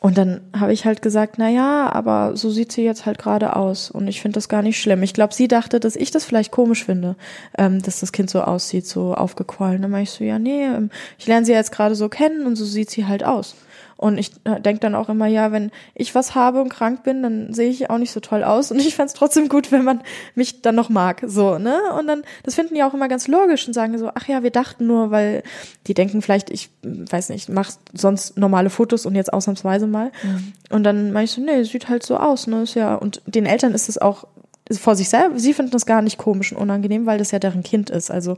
[0.00, 3.54] Und dann habe ich halt gesagt, na ja, aber so sieht sie jetzt halt gerade
[3.54, 5.04] aus und ich finde das gar nicht schlimm.
[5.04, 7.14] Ich glaube, sie dachte, dass ich das vielleicht komisch finde,
[7.58, 9.82] ähm, dass das Kind so aussieht, so aufgequollen.
[9.82, 12.56] Dann meinte ich so, ja, nee, ähm, ich lerne sie jetzt gerade so kennen und
[12.56, 13.54] so sieht sie halt aus.
[14.00, 17.22] Und ich äh, denke dann auch immer, ja, wenn ich was habe und krank bin,
[17.22, 18.72] dann sehe ich auch nicht so toll aus.
[18.72, 20.00] Und ich fände trotzdem gut, wenn man
[20.34, 21.22] mich dann noch mag.
[21.26, 21.78] So, ne?
[21.98, 24.50] Und dann, das finden die auch immer ganz logisch und sagen so, ach ja, wir
[24.50, 25.42] dachten nur, weil
[25.86, 30.12] die denken vielleicht, ich weiß nicht, mach sonst normale Fotos und jetzt ausnahmsweise mal.
[30.22, 30.52] Mhm.
[30.70, 32.62] Und dann meine ich so, nee, sieht halt so aus, ne?
[32.62, 34.24] Ist ja, und den Eltern ist es auch
[34.78, 37.62] vor sich selber, sie finden das gar nicht komisch und unangenehm, weil das ja deren
[37.62, 38.10] Kind ist.
[38.10, 38.36] Also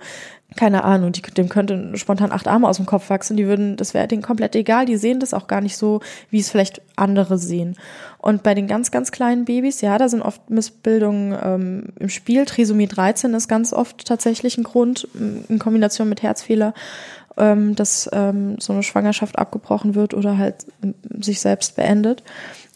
[0.56, 3.94] keine Ahnung, die, dem könnte spontan acht Arme aus dem Kopf wachsen, die würden, das
[3.94, 7.38] wäre denen komplett egal, die sehen das auch gar nicht so, wie es vielleicht andere
[7.38, 7.76] sehen.
[8.18, 12.44] Und bei den ganz, ganz kleinen Babys, ja, da sind oft Missbildungen ähm, im Spiel.
[12.44, 15.08] Trisomie 13 ist ganz oft tatsächlich ein Grund,
[15.48, 16.74] in Kombination mit Herzfehler,
[17.36, 20.66] ähm, dass ähm, so eine Schwangerschaft abgebrochen wird oder halt
[21.18, 22.22] sich selbst beendet.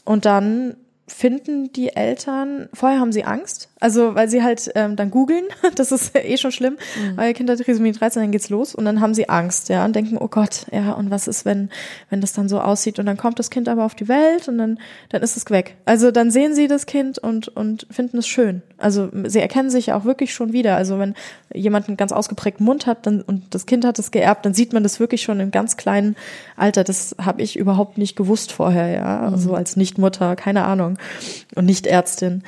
[0.04, 0.76] Und dann
[1.08, 5.44] finden die Eltern, vorher haben sie Angst, also weil sie halt ähm, dann googeln,
[5.76, 7.16] das ist eh schon schlimm, mhm.
[7.16, 10.18] weil Kinder Trisomie 13, dann geht's los und dann haben sie Angst, ja, und denken,
[10.18, 11.70] oh Gott, ja, und was ist, wenn,
[12.10, 14.58] wenn das dann so aussieht und dann kommt das Kind aber auf die Welt und
[14.58, 14.80] dann,
[15.10, 15.76] dann ist es weg.
[15.84, 18.62] Also dann sehen sie das Kind und, und finden es schön.
[18.76, 20.76] Also sie erkennen sich auch wirklich schon wieder.
[20.76, 21.14] Also wenn
[21.54, 24.72] jemand einen ganz ausgeprägten Mund hat dann, und das Kind hat es geerbt, dann sieht
[24.72, 26.16] man das wirklich schon im ganz kleinen
[26.56, 26.82] Alter.
[26.82, 29.34] Das habe ich überhaupt nicht gewusst vorher, ja, mhm.
[29.34, 30.95] also als Nichtmutter, keine Ahnung
[31.54, 32.42] und Nichtärztin.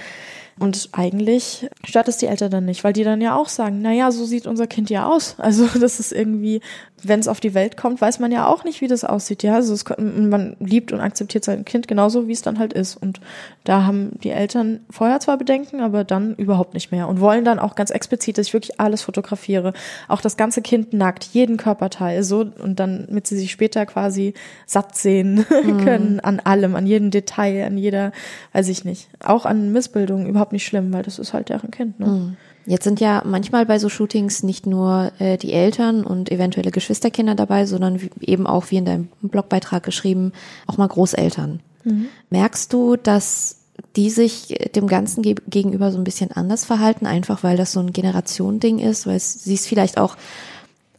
[0.59, 3.93] Und eigentlich stört es die Eltern dann nicht, weil die dann ja auch sagen, na
[3.93, 5.37] ja, so sieht unser Kind ja aus.
[5.39, 6.61] Also das ist irgendwie,
[7.03, 9.43] wenn es auf die Welt kommt, weiß man ja auch nicht, wie das aussieht.
[9.43, 12.97] Ja, also es, man liebt und akzeptiert sein Kind genauso, wie es dann halt ist.
[12.97, 13.21] Und
[13.65, 17.59] da haben die Eltern vorher zwar Bedenken, aber dann überhaupt nicht mehr und wollen dann
[17.59, 19.73] auch ganz explizit, dass ich wirklich alles fotografiere,
[20.09, 24.35] auch das ganze Kind nackt, jeden Körperteil, so und dann, damit sie sich später quasi
[24.67, 25.85] satt sehen mhm.
[25.85, 28.13] können an allem, an jedem Detail, an jeder,
[28.53, 32.01] weiß ich nicht, auch an Missbildungen überhaupt nicht schlimm, weil das ist halt deren Kind.
[32.01, 32.07] Ne?
[32.07, 32.37] Mhm.
[32.69, 37.35] Jetzt sind ja manchmal bei so Shootings nicht nur äh, die Eltern und eventuelle Geschwisterkinder
[37.35, 40.33] dabei, sondern eben auch, wie in deinem Blogbeitrag geschrieben,
[40.67, 41.61] auch mal Großeltern.
[41.85, 42.09] Mhm.
[42.29, 43.57] Merkst du, dass
[43.97, 47.81] die sich dem Ganzen ge gegenüber so ein bisschen anders verhalten, einfach weil das so
[47.81, 50.17] ein Generationending ist, weil sie es vielleicht auch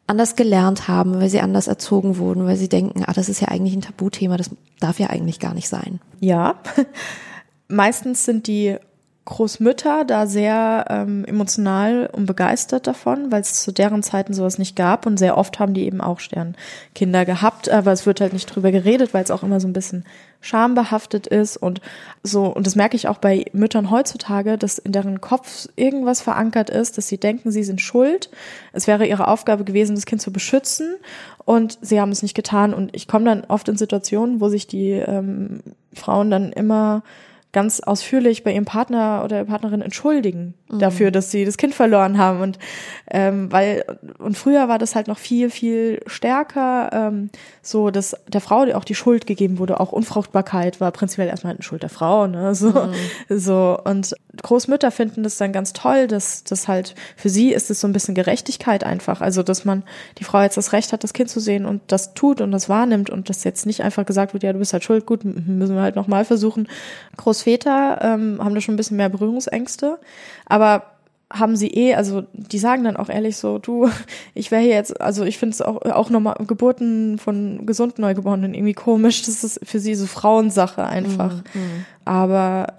[0.07, 3.49] anders gelernt haben, weil sie anders erzogen wurden, weil sie denken, ah, das ist ja
[3.49, 4.49] eigentlich ein Tabuthema, das
[4.79, 5.99] darf ja eigentlich gar nicht sein.
[6.19, 6.55] Ja,
[7.67, 8.77] meistens sind die
[9.29, 14.75] Großmütter da sehr ähm, emotional und begeistert davon, weil es zu deren Zeiten sowas nicht
[14.75, 15.05] gab.
[15.05, 18.71] Und sehr oft haben die eben auch Sternkinder gehabt, aber es wird halt nicht drüber
[18.71, 20.03] geredet, weil es auch immer so ein bisschen
[20.41, 21.57] schambehaftet ist.
[21.57, 21.79] Und
[22.23, 26.71] so und das merke ich auch bei Müttern heutzutage, dass in deren Kopf irgendwas verankert
[26.71, 28.31] ist, dass sie denken, sie sind schuld.
[28.73, 30.95] Es wäre ihre Aufgabe gewesen, das Kind zu beschützen.
[31.45, 32.73] Und sie haben es nicht getan.
[32.73, 35.61] Und ich komme dann oft in Situationen, wo sich die ähm,
[35.93, 37.03] Frauen dann immer
[37.51, 40.79] ganz ausführlich bei ihrem Partner oder Partnerin entschuldigen mhm.
[40.79, 42.59] dafür, dass sie das Kind verloren haben und
[43.09, 43.83] ähm, weil
[44.19, 47.31] und früher war das halt noch viel viel stärker ähm,
[47.63, 51.63] so, dass der Frau auch die Schuld gegeben wurde, auch Unfruchtbarkeit war prinzipiell erstmal eine
[51.63, 52.93] Schuld der Frau, ne so mhm.
[53.29, 57.81] so und Großmütter finden das dann ganz toll, dass das halt für sie ist es
[57.81, 59.83] so ein bisschen Gerechtigkeit einfach, also dass man
[60.19, 62.69] die Frau jetzt das Recht hat, das Kind zu sehen und das tut und das
[62.69, 65.75] wahrnimmt und das jetzt nicht einfach gesagt wird, ja du bist halt schuld, gut müssen
[65.75, 66.67] wir halt noch mal versuchen.
[67.39, 69.99] Großväter ähm, haben da schon ein bisschen mehr Berührungsängste,
[70.45, 70.83] aber
[71.31, 73.89] haben sie eh, also die sagen dann auch ehrlich so, du,
[74.33, 78.53] ich wäre hier jetzt, also ich finde es auch, auch nochmal Geburten von gesunden Neugeborenen
[78.53, 81.35] irgendwie komisch, das ist für sie so Frauensache einfach.
[81.53, 81.61] Mhm.
[81.61, 81.85] mhm.
[82.05, 82.73] Aber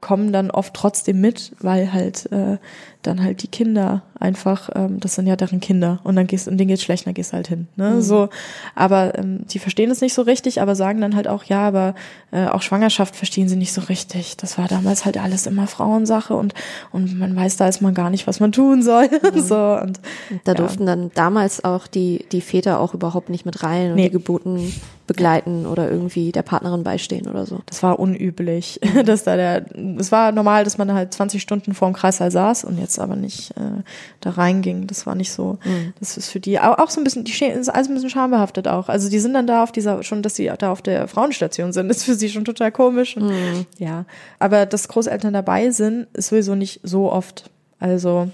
[0.00, 2.58] kommen dann oft trotzdem mit, weil halt äh,
[3.02, 6.56] dann halt die Kinder einfach, ähm, das sind ja deren Kinder und dann gehst und
[6.56, 7.66] denen geht's schlecht, dann gehst du halt hin.
[7.76, 7.90] Ne?
[7.90, 8.02] Mhm.
[8.02, 8.28] So,
[8.74, 11.94] aber ähm, die verstehen es nicht so richtig, aber sagen dann halt auch, ja, aber
[12.30, 14.36] äh, auch Schwangerschaft verstehen sie nicht so richtig.
[14.36, 16.54] Das war damals halt alles immer Frauensache und
[16.92, 19.08] und man weiß da ist man gar nicht, was man tun soll.
[19.32, 19.40] Mhm.
[19.40, 20.00] so und,
[20.44, 20.54] da ja.
[20.54, 24.04] durften dann damals auch die die Väter auch überhaupt nicht mit rein und nee.
[24.04, 24.72] die Geburten
[25.06, 27.60] begleiten oder irgendwie der Partnerin beistehen oder so.
[27.66, 29.66] Das war unüblich, dass da der,
[29.98, 33.16] es war normal, dass man halt 20 Stunden vor dem Kreissaal saß und jetzt aber
[33.16, 33.82] nicht äh,
[34.20, 34.86] da reinging.
[34.86, 35.58] Das war nicht so.
[35.64, 35.92] Mhm.
[36.00, 38.68] Das ist für die auch, auch so ein bisschen, die ist alles ein bisschen schambehaftet
[38.68, 38.88] auch.
[38.88, 41.90] Also die sind dann da auf dieser, schon, dass sie da auf der Frauenstation sind,
[41.90, 43.16] ist für sie schon total komisch.
[43.16, 43.66] Und, mhm.
[43.78, 44.04] Ja.
[44.38, 47.50] Aber dass Großeltern dabei sind, ist sowieso nicht so oft.
[47.78, 48.28] Also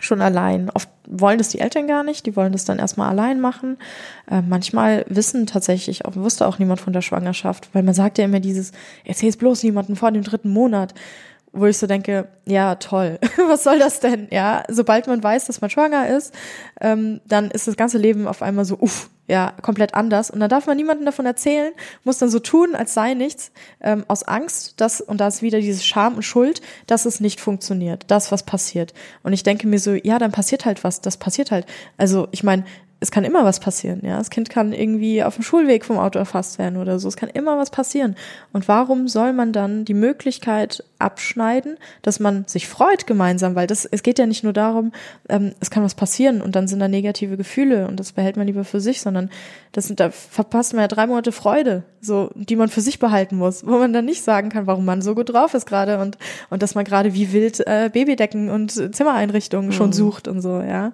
[0.00, 0.70] schon allein.
[0.70, 3.76] Oft wollen das die Eltern gar nicht, die wollen das dann erstmal allein machen.
[4.30, 8.24] Äh, manchmal wissen tatsächlich, auch wusste auch niemand von der Schwangerschaft, weil man sagt ja
[8.24, 8.72] immer dieses,
[9.04, 10.94] erzähl's bloß niemanden vor dem dritten Monat
[11.52, 14.28] wo ich so denke, ja, toll, was soll das denn?
[14.30, 16.34] Ja, sobald man weiß, dass man schwanger ist,
[16.80, 20.30] ähm, dann ist das ganze Leben auf einmal so, uff, ja, komplett anders.
[20.30, 21.72] Und dann darf man niemandem davon erzählen,
[22.04, 25.60] muss dann so tun, als sei nichts, ähm, aus Angst, dass, und da ist wieder
[25.60, 28.94] diese Scham und Schuld, dass es nicht funktioniert, das, was passiert.
[29.22, 31.66] Und ich denke mir so, ja, dann passiert halt was, das passiert halt.
[31.98, 32.64] Also, ich meine,
[33.02, 34.16] es kann immer was passieren, ja.
[34.16, 37.08] Das Kind kann irgendwie auf dem Schulweg vom Auto erfasst werden oder so.
[37.08, 38.14] Es kann immer was passieren.
[38.52, 43.56] Und warum soll man dann die Möglichkeit abschneiden, dass man sich freut gemeinsam?
[43.56, 44.92] Weil das, es geht ja nicht nur darum,
[45.28, 48.46] ähm, es kann was passieren und dann sind da negative Gefühle und das behält man
[48.46, 49.30] lieber für sich, sondern
[49.72, 53.36] das sind, da verpasst man ja drei Monate Freude, so, die man für sich behalten
[53.36, 56.18] muss, wo man dann nicht sagen kann, warum man so gut drauf ist gerade und,
[56.50, 59.72] und dass man gerade wie wild äh, Babydecken und Zimmereinrichtungen mhm.
[59.72, 60.92] schon sucht und so, ja.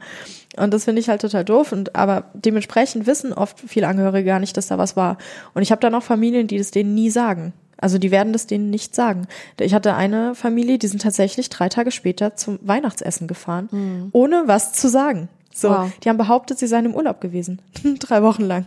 [0.58, 1.72] Und das finde ich halt total doof.
[1.72, 5.18] Und aber dementsprechend wissen oft viele Angehörige gar nicht, dass da was war.
[5.54, 7.52] Und ich habe dann auch Familien, die das denen nie sagen.
[7.80, 9.28] Also die werden das denen nicht sagen.
[9.60, 14.08] Ich hatte eine Familie, die sind tatsächlich drei Tage später zum Weihnachtsessen gefahren, mhm.
[14.12, 15.28] ohne was zu sagen.
[15.54, 15.90] So, wow.
[16.02, 17.60] die haben behauptet, sie seien im Urlaub gewesen,
[18.00, 18.66] drei Wochen lang.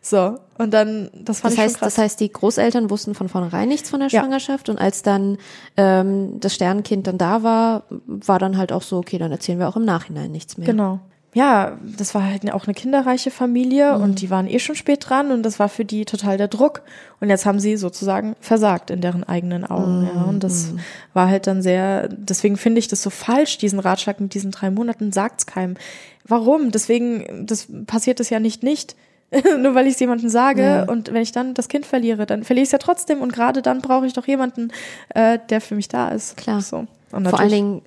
[0.00, 1.94] So, und dann, das fand das ich heißt, schon krass.
[1.94, 4.74] Das heißt, die Großeltern wussten von vornherein nichts von der Schwangerschaft ja.
[4.74, 5.36] und als dann
[5.76, 9.68] ähm, das Sternenkind dann da war, war dann halt auch so, okay, dann erzählen wir
[9.68, 10.66] auch im Nachhinein nichts mehr.
[10.66, 11.00] Genau
[11.34, 14.02] ja, das war halt auch eine kinderreiche Familie mhm.
[14.02, 16.82] und die waren eh schon spät dran und das war für die total der Druck.
[17.20, 20.00] Und jetzt haben sie sozusagen versagt in deren eigenen Augen.
[20.00, 20.06] Mhm.
[20.06, 20.22] Ja.
[20.22, 20.80] Und das mhm.
[21.12, 24.70] war halt dann sehr, deswegen finde ich das so falsch, diesen Ratschlag mit diesen drei
[24.70, 25.76] Monaten, sagt's keinem.
[26.24, 26.70] Warum?
[26.70, 28.96] Deswegen, das passiert es ja nicht nicht.
[29.58, 30.82] Nur weil ich es jemandem sage ja.
[30.84, 33.60] und wenn ich dann das Kind verliere, dann verliere ich es ja trotzdem und gerade
[33.60, 34.72] dann brauche ich doch jemanden,
[35.14, 36.38] äh, der für mich da ist.
[36.38, 36.62] Klar.
[36.62, 36.86] So.
[37.10, 37.82] Vor allen Dingen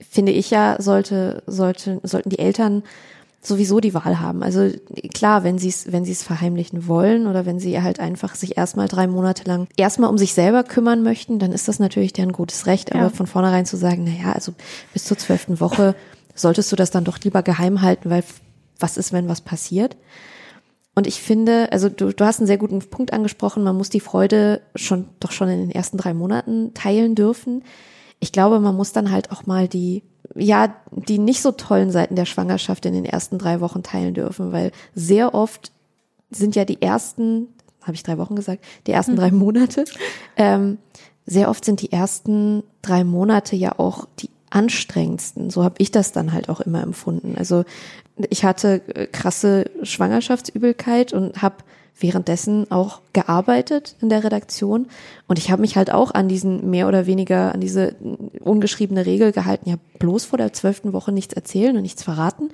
[0.00, 2.82] finde ich ja, sollte, sollte, sollten die Eltern
[3.46, 4.42] sowieso die Wahl haben.
[4.42, 4.70] Also
[5.12, 8.56] klar, wenn sie es, wenn sie es verheimlichen wollen oder wenn sie halt einfach sich
[8.56, 12.32] erstmal drei Monate lang erstmal um sich selber kümmern möchten, dann ist das natürlich deren
[12.32, 12.92] gutes Recht.
[12.92, 13.10] Aber ja.
[13.10, 14.52] von vornherein zu sagen, na ja, also
[14.92, 15.94] bis zur zwölften Woche
[16.34, 18.24] solltest du das dann doch lieber geheim halten, weil
[18.78, 19.96] was ist, wenn was passiert?
[20.94, 24.00] Und ich finde, also du, du hast einen sehr guten Punkt angesprochen, man muss die
[24.00, 27.62] Freude schon doch schon in den ersten drei Monaten teilen dürfen
[28.24, 30.02] ich glaube, man muss dann halt auch mal die,
[30.34, 34.50] ja, die nicht so tollen Seiten der Schwangerschaft in den ersten drei Wochen teilen dürfen,
[34.50, 35.72] weil sehr oft
[36.30, 37.48] sind ja die ersten,
[37.82, 39.18] habe ich drei Wochen gesagt, die ersten hm.
[39.18, 39.84] drei Monate,
[40.38, 40.78] ähm,
[41.26, 45.50] sehr oft sind die ersten drei Monate ja auch die anstrengendsten.
[45.50, 47.34] So habe ich das dann halt auch immer empfunden.
[47.36, 47.64] Also
[48.30, 51.56] ich hatte äh, krasse Schwangerschaftsübelkeit und habe
[51.98, 54.86] währenddessen auch gearbeitet in der Redaktion
[55.28, 57.94] und ich habe mich halt auch an diesen mehr oder weniger an diese
[58.40, 62.50] ungeschriebene Regel gehalten, ja bloß vor der zwölften Woche nichts erzählen und nichts verraten,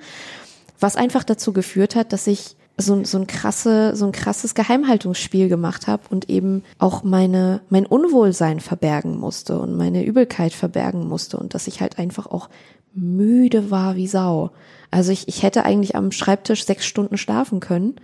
[0.79, 5.49] was einfach dazu geführt hat, dass ich so, so ein krasse, so ein krasses Geheimhaltungsspiel
[5.49, 11.37] gemacht habe und eben auch meine, mein Unwohlsein verbergen musste und meine Übelkeit verbergen musste
[11.37, 12.49] und dass ich halt einfach auch
[12.93, 14.51] müde war wie Sau.
[14.89, 17.95] Also ich, ich hätte eigentlich am Schreibtisch sechs Stunden schlafen können,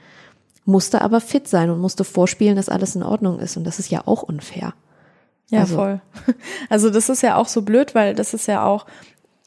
[0.66, 3.58] musste aber fit sein und musste vorspielen, dass alles in Ordnung ist.
[3.58, 4.74] Und das ist ja auch unfair.
[5.50, 6.02] Ja, also, voll.
[6.70, 8.86] Also das ist ja auch so blöd, weil das ist ja auch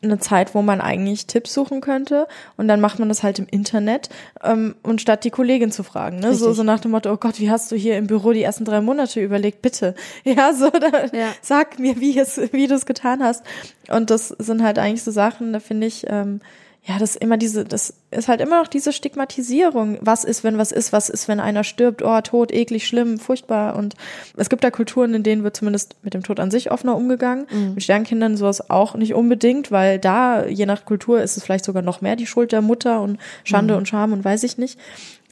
[0.03, 2.27] eine Zeit, wo man eigentlich Tipps suchen könnte.
[2.57, 4.09] Und dann macht man das halt im Internet
[4.43, 6.35] ähm, und statt die Kollegin zu fragen, ne?
[6.35, 8.65] so so nach dem Motto, oh Gott, wie hast du hier im Büro die ersten
[8.65, 9.95] drei Monate überlegt, bitte,
[10.25, 11.29] ja, so, da, ja.
[11.43, 13.45] sag mir, wie es, wie du es getan hast.
[13.89, 16.41] Und das sind halt eigentlich so Sachen, da finde ich, ähm,
[16.83, 19.99] ja, das ist immer diese, das ist halt immer noch diese Stigmatisierung.
[20.01, 20.95] Was ist, wenn was ist?
[20.95, 22.03] Was ist, wenn einer stirbt?
[22.03, 23.77] Oh, Tod, eklig, schlimm, furchtbar.
[23.77, 23.95] Und
[24.37, 27.47] es gibt da Kulturen, in denen wird zumindest mit dem Tod an sich offener umgegangen.
[27.51, 27.75] Mhm.
[27.75, 31.83] Mit Sternkindern sowas auch nicht unbedingt, weil da, je nach Kultur, ist es vielleicht sogar
[31.83, 33.79] noch mehr die Schuld der Mutter und Schande mhm.
[33.79, 34.79] und Scham und weiß ich nicht.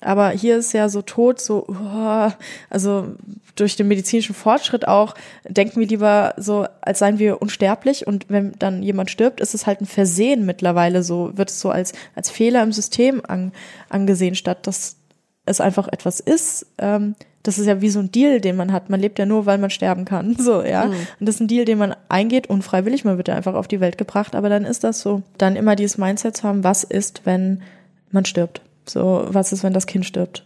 [0.01, 2.31] Aber hier ist ja so tot, so, oh,
[2.71, 3.09] also
[3.57, 5.15] durch den medizinischen Fortschritt auch,
[5.49, 8.07] denken wir lieber so, als seien wir unsterblich.
[8.07, 11.71] Und wenn dann jemand stirbt, ist es halt ein Versehen mittlerweile so, wird es so
[11.71, 13.53] als, als Fehler im System an,
[13.89, 14.97] angesehen, statt dass
[15.47, 16.67] es einfach etwas ist.
[16.79, 18.91] Ähm, das ist ja wie so ein Deal, den man hat.
[18.91, 20.37] Man lebt ja nur, weil man sterben kann.
[20.39, 20.85] So, ja.
[20.85, 20.93] Mhm.
[21.19, 23.05] Und das ist ein Deal, den man eingeht, unfreiwillig.
[23.05, 24.35] Man wird ja einfach auf die Welt gebracht.
[24.35, 25.23] Aber dann ist das so.
[25.39, 27.63] Dann immer dieses Mindset zu haben, was ist, wenn
[28.11, 28.61] man stirbt?
[28.89, 30.45] So, was ist, wenn das Kind stirbt?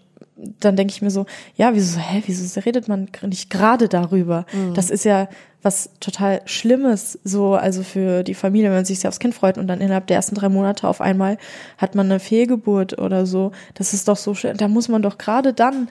[0.61, 1.27] Dann denke ich mir so,
[1.57, 4.47] ja, wieso, hä, wieso redet man nicht gerade darüber?
[4.53, 4.75] Mhm.
[4.75, 5.29] Das ist ja,
[5.63, 9.59] was total Schlimmes, so, also für die Familie, wenn man sich sehr aufs Kind freut
[9.59, 11.39] und dann innerhalb der ersten drei Monate auf einmal
[11.79, 13.53] hat man eine Fehlgeburt oder so.
[13.75, 14.57] Das ist doch so schön.
[14.57, 15.89] Da muss man doch gerade dann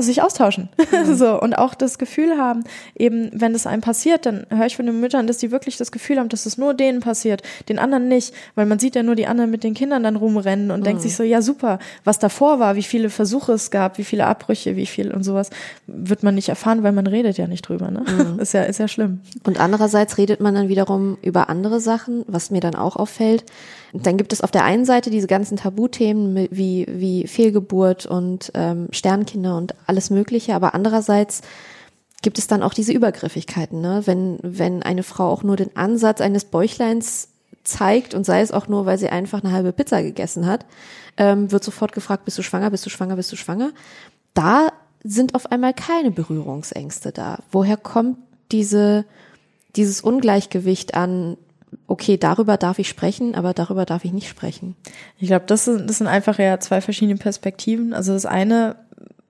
[0.00, 0.68] sich austauschen.
[0.92, 1.14] Mhm.
[1.14, 2.64] so, und auch das Gefühl haben,
[2.94, 5.90] eben, wenn es einem passiert, dann höre ich von den Müttern, dass die wirklich das
[5.90, 9.14] Gefühl haben, dass es nur denen passiert, den anderen nicht, weil man sieht ja nur
[9.14, 10.84] die anderen mit den Kindern dann rumrennen und mhm.
[10.84, 14.26] denkt sich so, ja, super, was davor war, wie viele Versuche es gab, wie viele
[14.26, 15.48] Abbrüche, wie viel und sowas,
[15.86, 18.04] wird man nicht erfahren, weil man redet ja nicht drüber, ne?
[18.06, 18.38] Mhm.
[18.40, 19.11] Ist ja, ist ja schlimm.
[19.44, 23.44] Und andererseits redet man dann wiederum über andere Sachen, was mir dann auch auffällt.
[23.92, 28.88] Dann gibt es auf der einen Seite diese ganzen Tabuthemen wie, wie Fehlgeburt und ähm,
[28.90, 31.42] Sternkinder und alles Mögliche, aber andererseits
[32.22, 34.02] gibt es dann auch diese Übergriffigkeiten, ne?
[34.04, 37.28] Wenn, wenn eine Frau auch nur den Ansatz eines Bäuchleins
[37.64, 40.64] zeigt und sei es auch nur, weil sie einfach eine halbe Pizza gegessen hat,
[41.16, 43.72] ähm, wird sofort gefragt, bist du schwanger, bist du schwanger, bist du schwanger?
[44.34, 44.68] Da
[45.04, 47.38] sind auf einmal keine Berührungsängste da.
[47.50, 48.18] Woher kommt
[48.52, 49.04] diese,
[49.76, 51.36] dieses Ungleichgewicht an,
[51.86, 54.76] okay, darüber darf ich sprechen, aber darüber darf ich nicht sprechen.
[55.18, 57.94] Ich glaube, das sind, das sind einfach ja zwei verschiedene Perspektiven.
[57.94, 58.76] Also das eine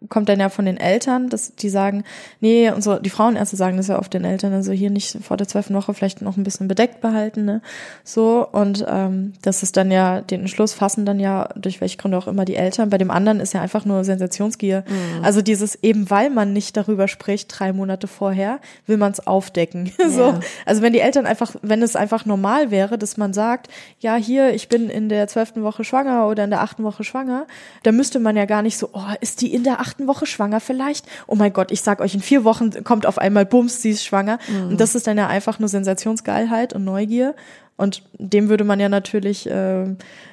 [0.09, 2.05] kommt dann ja von den Eltern, dass die sagen,
[2.41, 5.37] nee, und so, die Frauenärzte sagen das ja oft den Eltern, also hier nicht vor
[5.37, 7.63] der zwölften Woche vielleicht noch ein bisschen bedeckt behalten, ne?
[8.05, 12.19] So, und ähm, das ist dann ja, den Entschluss fassen dann ja, durch welche Gründe
[12.19, 12.91] auch immer die Eltern.
[12.91, 14.85] Bei dem anderen ist ja einfach nur Sensationsgier.
[14.89, 15.25] Mhm.
[15.25, 19.93] Also dieses, eben weil man nicht darüber spricht, drei Monate vorher, will man es aufdecken.
[20.03, 20.09] Ja.
[20.09, 20.35] so.
[20.67, 23.69] Also wenn die Eltern einfach, wenn es einfach normal wäre, dass man sagt,
[24.01, 27.47] ja, hier, ich bin in der zwölften Woche schwanger oder in der achten Woche schwanger,
[27.83, 30.27] dann müsste man ja gar nicht so, oh, ist die in der achten achten Woche
[30.27, 31.07] schwanger vielleicht.
[31.27, 34.05] Oh mein Gott, ich sag euch, in vier Wochen kommt auf einmal Bums, sie ist
[34.05, 34.39] schwanger.
[34.49, 34.71] Mhm.
[34.71, 37.35] Und das ist dann ja einfach nur Sensationsgeilheit und Neugier.
[37.77, 39.85] Und dem würde man ja natürlich äh,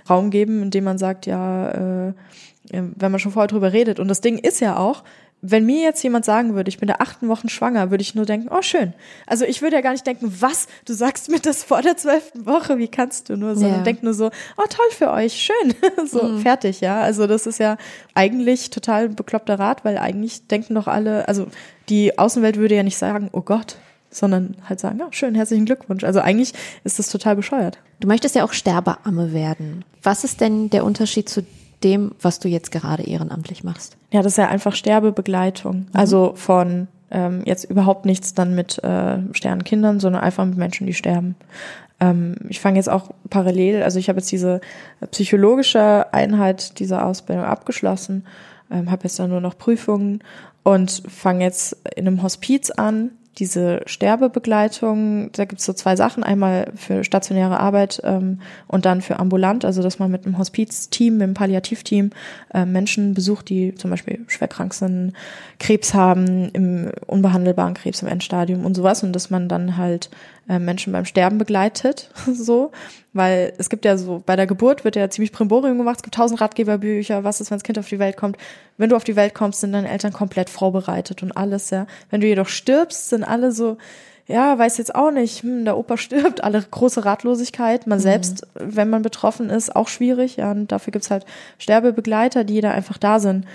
[0.10, 2.14] Raum geben, indem man sagt, ja, äh,
[2.72, 4.00] wenn man schon vorher drüber redet.
[4.00, 5.04] Und das Ding ist ja auch,
[5.42, 8.26] wenn mir jetzt jemand sagen würde, ich bin der achten Wochen schwanger, würde ich nur
[8.26, 8.94] denken, oh schön.
[9.26, 12.46] Also ich würde ja gar nicht denken, was, du sagst mir das vor der zwölften
[12.46, 13.84] Woche, wie kannst du nur, sondern ja.
[13.84, 15.74] denk nur so, oh toll für euch, schön.
[16.08, 16.40] so, mhm.
[16.40, 17.00] fertig, ja.
[17.00, 17.78] Also das ist ja
[18.14, 21.48] eigentlich total bekloppter Rat, weil eigentlich denken doch alle, also
[21.88, 23.78] die Außenwelt würde ja nicht sagen, oh Gott,
[24.12, 26.04] sondern halt sagen, ja, schön, herzlichen Glückwunsch.
[26.04, 27.80] Also eigentlich ist das total bescheuert.
[28.02, 29.86] Du möchtest ja auch Sterbeamme werden.
[30.04, 31.46] Was ist denn der Unterschied zu
[31.84, 33.99] dem, was du jetzt gerade ehrenamtlich machst?
[34.12, 35.76] Ja, das ist ja einfach Sterbebegleitung.
[35.76, 35.88] Mhm.
[35.94, 40.94] Also von ähm, jetzt überhaupt nichts dann mit äh, Sternenkindern, sondern einfach mit Menschen, die
[40.94, 41.36] sterben.
[42.00, 44.62] Ähm, ich fange jetzt auch parallel, also ich habe jetzt diese
[45.12, 48.26] psychologische Einheit dieser Ausbildung abgeschlossen,
[48.72, 50.24] ähm, habe jetzt dann nur noch Prüfungen
[50.64, 56.24] und fange jetzt in einem Hospiz an diese Sterbebegleitung, da gibt es so zwei Sachen,
[56.24, 61.16] einmal für stationäre Arbeit ähm, und dann für ambulant, also dass man mit einem Hospizteam,
[61.16, 62.12] mit einem Palliativteam
[62.54, 65.14] äh, Menschen besucht, die zum Beispiel schwerkrank sind,
[65.60, 69.04] Krebs haben, im unbehandelbaren Krebs im Endstadium und sowas.
[69.04, 70.10] Und dass man dann halt
[70.58, 72.72] Menschen beim Sterben begleitet, so,
[73.14, 76.16] weil es gibt ja so, bei der Geburt wird ja ziemlich Primborium gemacht, es gibt
[76.16, 78.38] tausend Ratgeberbücher, was ist, wenn das Kind auf die Welt kommt.
[78.78, 81.86] Wenn du auf die Welt kommst, sind deine Eltern komplett vorbereitet und alles, ja.
[82.10, 83.78] Wenn du jedoch stirbst, sind alle so,
[84.26, 88.04] ja, weiß jetzt auch nicht, hm, der Opa stirbt, alle große Ratlosigkeit, man mhm.
[88.04, 91.26] selbst, wenn man betroffen ist, auch schwierig, ja, und dafür gibt's halt
[91.60, 93.46] Sterbebegleiter, die da einfach da sind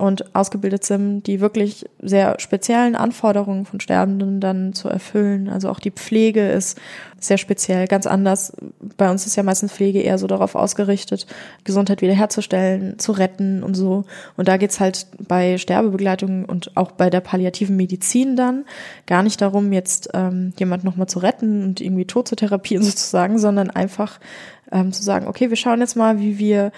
[0.00, 5.48] und ausgebildet sind, die wirklich sehr speziellen Anforderungen von Sterbenden dann zu erfüllen.
[5.48, 6.80] Also auch die Pflege ist
[7.18, 8.52] sehr speziell, ganz anders.
[8.96, 11.26] Bei uns ist ja meistens Pflege eher so darauf ausgerichtet,
[11.64, 14.04] Gesundheit wiederherzustellen, zu retten und so.
[14.36, 18.64] Und da geht's halt bei Sterbebegleitung und auch bei der palliativen Medizin dann
[19.06, 23.38] gar nicht darum, jetzt ähm, jemand nochmal zu retten und irgendwie tot zu therapieren sozusagen,
[23.38, 24.18] sondern einfach
[24.72, 26.72] ähm, zu sagen, okay, wir schauen jetzt mal, wie wir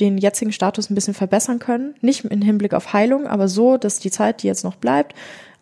[0.00, 1.94] den jetzigen Status ein bisschen verbessern können.
[2.00, 5.14] Nicht im Hinblick auf Heilung, aber so, dass die Zeit, die jetzt noch bleibt,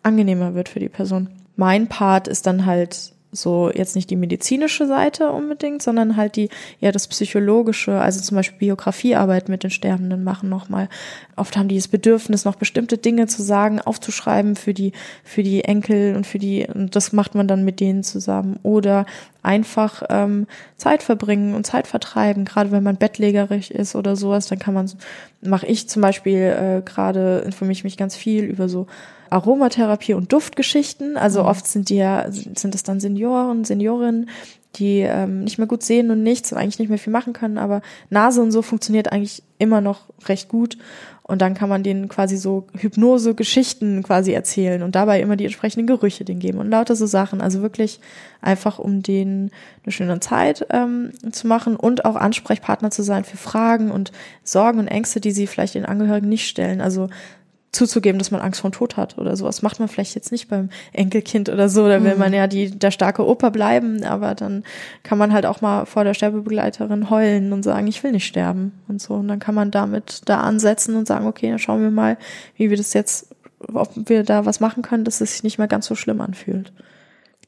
[0.03, 1.29] angenehmer wird für die Person.
[1.55, 6.49] Mein Part ist dann halt so jetzt nicht die medizinische Seite unbedingt, sondern halt die
[6.79, 10.89] ja das psychologische, also zum Beispiel Biografiearbeit mit den Sterbenden machen nochmal.
[11.35, 15.63] Oft haben die das Bedürfnis, noch bestimmte Dinge zu sagen, aufzuschreiben für die für die
[15.63, 19.05] Enkel und für die und das macht man dann mit denen zusammen oder
[19.43, 24.59] einfach ähm, Zeit verbringen und Zeit vertreiben, gerade wenn man bettlägerig ist oder sowas, dann
[24.59, 24.89] kann man
[25.41, 28.87] mache ich zum Beispiel äh, gerade informiere ich mich ganz viel über so
[29.29, 31.17] Aromatherapie und Duftgeschichten.
[31.17, 31.47] Also mhm.
[31.47, 34.29] oft sind die ja, sind es dann Senioren, Seniorinnen,
[34.75, 37.57] die ähm, nicht mehr gut sehen und nichts und eigentlich nicht mehr viel machen können,
[37.57, 40.77] aber Nase und so funktioniert eigentlich immer noch recht gut.
[41.27, 45.87] Und dann kann man denen quasi so Hypnose-Geschichten quasi erzählen und dabei immer die entsprechenden
[45.87, 47.41] Gerüche denen geben und lauter so Sachen.
[47.41, 47.99] Also wirklich
[48.41, 49.49] einfach, um denen
[49.83, 54.11] eine schöne Zeit ähm, zu machen und auch Ansprechpartner zu sein für Fragen und
[54.43, 56.79] Sorgen und Ängste, die sie vielleicht den Angehörigen nicht stellen.
[56.79, 57.09] Also
[57.75, 59.61] zuzugeben, dass man Angst vor dem Tod hat oder sowas.
[59.61, 62.19] Macht man vielleicht jetzt nicht beim Enkelkind oder so, da will mhm.
[62.19, 64.63] man ja die, der starke Opa bleiben, aber dann
[65.03, 68.71] kann man halt auch mal vor der Sterbebegleiterin heulen und sagen, ich will nicht sterben
[68.87, 69.15] und so.
[69.15, 72.17] Und dann kann man damit da ansetzen und sagen, okay, dann schauen wir mal,
[72.55, 73.35] wie wir das jetzt,
[73.73, 76.71] ob wir da was machen können, dass es sich nicht mehr ganz so schlimm anfühlt.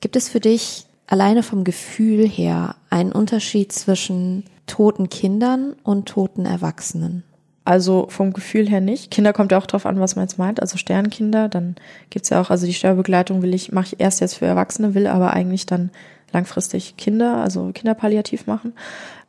[0.01, 6.45] Gibt es für dich alleine vom Gefühl her einen Unterschied zwischen toten Kindern und toten
[6.45, 7.23] Erwachsenen?
[7.67, 9.11] Also vom Gefühl her nicht.
[9.11, 10.61] Kinder kommt ja auch drauf an, was man jetzt meint.
[10.61, 11.75] Also Sternkinder, dann
[12.09, 15.05] gibt's ja auch, also die Sterbebegleitung will ich, mache ich erst jetzt für Erwachsene, will
[15.05, 15.89] aber eigentlich dann
[16.31, 18.71] langfristig Kinder, also Kinderpalliativ machen.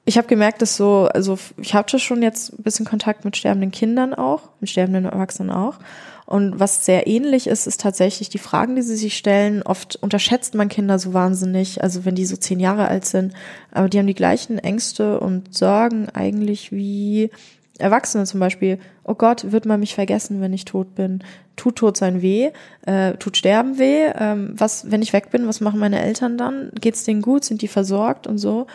[0.05, 3.73] Ich habe gemerkt, dass so, also ich hatte schon jetzt ein bisschen Kontakt mit sterbenden
[3.73, 5.81] Kindern auch, mit sterbenden Erwachsenen auch.
[6.25, 9.63] Und was sehr ähnlich ist, ist tatsächlich die Fragen, die sie sich stellen.
[9.63, 13.35] Oft unterschätzt man Kinder so wahnsinnig, also wenn die so zehn Jahre alt sind,
[13.73, 17.31] aber die haben die gleichen Ängste und Sorgen eigentlich wie
[17.79, 21.23] Erwachsene zum Beispiel, oh Gott, wird man mich vergessen, wenn ich tot bin?
[21.57, 22.51] Tut tot sein weh?
[22.87, 24.11] Äh, tut Sterben weh?
[24.19, 26.71] Ähm, was, wenn ich weg bin, was machen meine Eltern dann?
[26.81, 27.45] Geht's denen gut?
[27.45, 28.67] Sind die versorgt und so?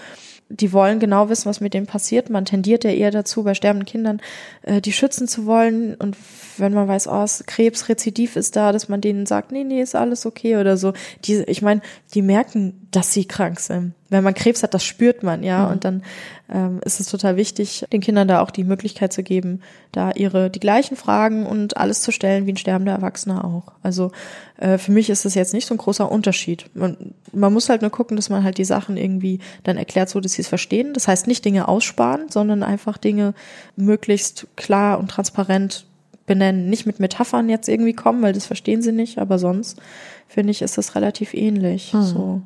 [0.49, 2.29] Die wollen genau wissen, was mit denen passiert.
[2.29, 4.21] Man tendiert ja eher dazu, bei sterbenden Kindern
[4.61, 5.95] äh, die schützen zu wollen.
[5.95, 6.15] Und
[6.57, 10.25] wenn man weiß, oh, Krebsrezidiv ist da, dass man denen sagt, nee, nee, ist alles
[10.25, 10.93] okay oder so.
[11.25, 11.81] Die, ich meine,
[12.13, 15.65] die merken, dass sie krank sind wenn man Krebs hat, das spürt man, ja.
[15.65, 15.71] Mhm.
[15.71, 16.03] Und dann
[16.51, 19.61] ähm, ist es total wichtig, den Kindern da auch die Möglichkeit zu geben,
[19.91, 23.73] da ihre die gleichen Fragen und alles zu stellen wie ein sterbender Erwachsener auch.
[23.81, 24.11] Also
[24.57, 26.69] äh, für mich ist das jetzt nicht so ein großer Unterschied.
[26.73, 30.19] Man, man muss halt nur gucken, dass man halt die Sachen irgendwie dann erklärt, so
[30.19, 30.93] dass sie es verstehen.
[30.93, 33.33] Das heißt nicht Dinge aussparen, sondern einfach Dinge
[33.75, 35.85] möglichst klar und transparent
[36.25, 36.69] benennen.
[36.69, 39.81] Nicht mit Metaphern jetzt irgendwie kommen, weil das verstehen sie nicht, aber sonst
[40.27, 41.93] finde ich, ist das relativ ähnlich.
[41.93, 42.03] Mhm.
[42.03, 42.41] So.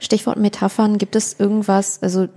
[0.00, 2.28] Stichwort Metaphern, gibt es irgendwas, also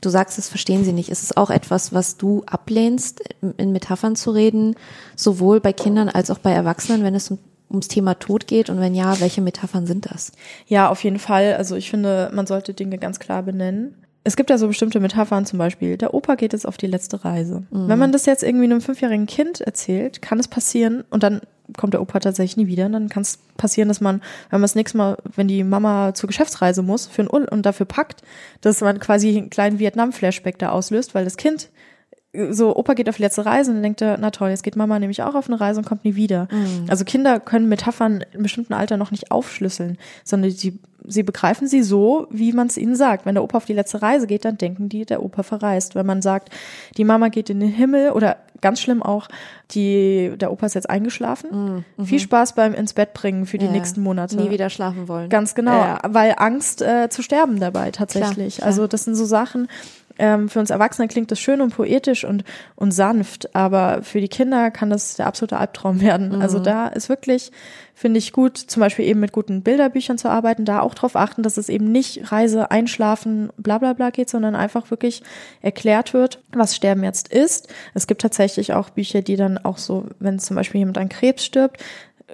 [0.00, 1.08] du sagst, das verstehen sie nicht.
[1.08, 3.22] Ist es auch etwas, was du ablehnst,
[3.56, 4.74] in Metaphern zu reden,
[5.16, 7.38] sowohl bei Kindern als auch bei Erwachsenen, wenn es um,
[7.70, 8.70] ums Thema Tod geht?
[8.70, 10.32] Und wenn ja, welche Metaphern sind das?
[10.66, 11.54] Ja, auf jeden Fall.
[11.54, 13.94] Also ich finde, man sollte Dinge ganz klar benennen.
[14.22, 17.24] Es gibt ja so bestimmte Metaphern, zum Beispiel, der Opa geht jetzt auf die letzte
[17.24, 17.62] Reise.
[17.70, 17.88] Mhm.
[17.88, 21.40] Wenn man das jetzt irgendwie einem fünfjährigen Kind erzählt, kann es passieren, und dann
[21.76, 22.86] kommt der Opa tatsächlich nie wieder.
[22.86, 24.16] Und dann kann es passieren, dass man,
[24.50, 27.86] wenn man das nächste Mal, wenn die Mama zur Geschäftsreise muss für ein und dafür
[27.86, 28.22] packt,
[28.60, 31.70] dass man quasi einen kleinen Vietnam-Flashback da auslöst, weil das Kind
[32.50, 34.76] so, Opa geht auf die letzte Reise und dann denkt er, na toll, jetzt geht
[34.76, 36.46] Mama nämlich auch auf eine Reise und kommt nie wieder.
[36.52, 36.86] Mhm.
[36.88, 41.82] Also Kinder können Metaphern in bestimmten Alter noch nicht aufschlüsseln, sondern die, sie begreifen sie
[41.82, 43.26] so, wie man es ihnen sagt.
[43.26, 45.96] Wenn der Opa auf die letzte Reise geht, dann denken die, der Opa verreist.
[45.96, 46.50] Wenn man sagt,
[46.96, 49.26] die Mama geht in den Himmel oder ganz schlimm auch,
[49.72, 51.84] die, der Opa ist jetzt eingeschlafen.
[51.96, 52.04] Mhm.
[52.04, 53.72] Viel Spaß beim ins Bett bringen für die ja.
[53.72, 54.36] nächsten Monate.
[54.36, 55.30] Nie wieder schlafen wollen.
[55.30, 55.98] Ganz genau, ja.
[56.06, 58.56] weil Angst äh, zu sterben dabei tatsächlich.
[58.56, 58.66] Klar, klar.
[58.66, 59.66] Also das sind so Sachen,
[60.20, 62.44] ähm, für uns Erwachsene klingt das schön und poetisch und,
[62.76, 66.40] und sanft, aber für die Kinder kann das der absolute Albtraum werden.
[66.40, 66.64] Also Mhm.
[66.64, 67.50] da ist wirklich,
[67.94, 71.42] finde ich gut, zum Beispiel eben mit guten Bilderbüchern zu arbeiten, da auch drauf achten,
[71.42, 75.22] dass es eben nicht Reise, Einschlafen, bla bla bla geht, sondern einfach wirklich
[75.62, 77.68] erklärt wird, was Sterben jetzt ist.
[77.94, 81.44] Es gibt tatsächlich auch Bücher, die dann auch so, wenn zum Beispiel jemand an Krebs
[81.44, 81.82] stirbt,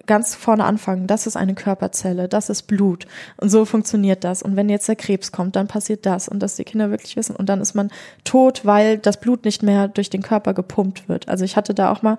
[0.06, 4.42] ganz vorne anfangen, das ist eine Körperzelle, das ist Blut und so funktioniert das.
[4.42, 7.36] Und wenn jetzt der Krebs kommt, dann passiert das und dass die Kinder wirklich wissen
[7.36, 7.90] und dann ist man
[8.24, 11.28] tot, weil das Blut nicht mehr durch den Körper gepumpt wird.
[11.28, 12.18] Also ich hatte da auch mal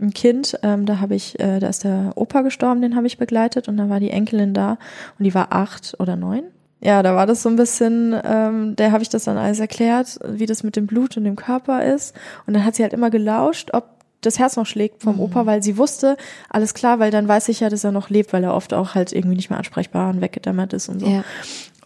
[0.00, 3.18] ein Kind, ähm, da habe ich, äh, da ist der Opa gestorben, den habe ich
[3.18, 4.78] begleitet und da war die Enkelin da
[5.18, 6.44] und die war acht oder neun.
[6.80, 10.20] Ja, da war das so ein bisschen, ähm, der habe ich das dann alles erklärt,
[10.24, 12.14] wie das mit dem Blut und dem Körper ist.
[12.46, 15.62] Und dann hat sie halt immer gelauscht, ob das Herz noch schlägt vom Opa, weil
[15.62, 16.16] sie wusste,
[16.50, 18.94] alles klar, weil dann weiß ich ja, dass er noch lebt, weil er oft auch
[18.94, 21.06] halt irgendwie nicht mehr ansprechbar und weggedämmert ist und so.
[21.06, 21.24] Ja.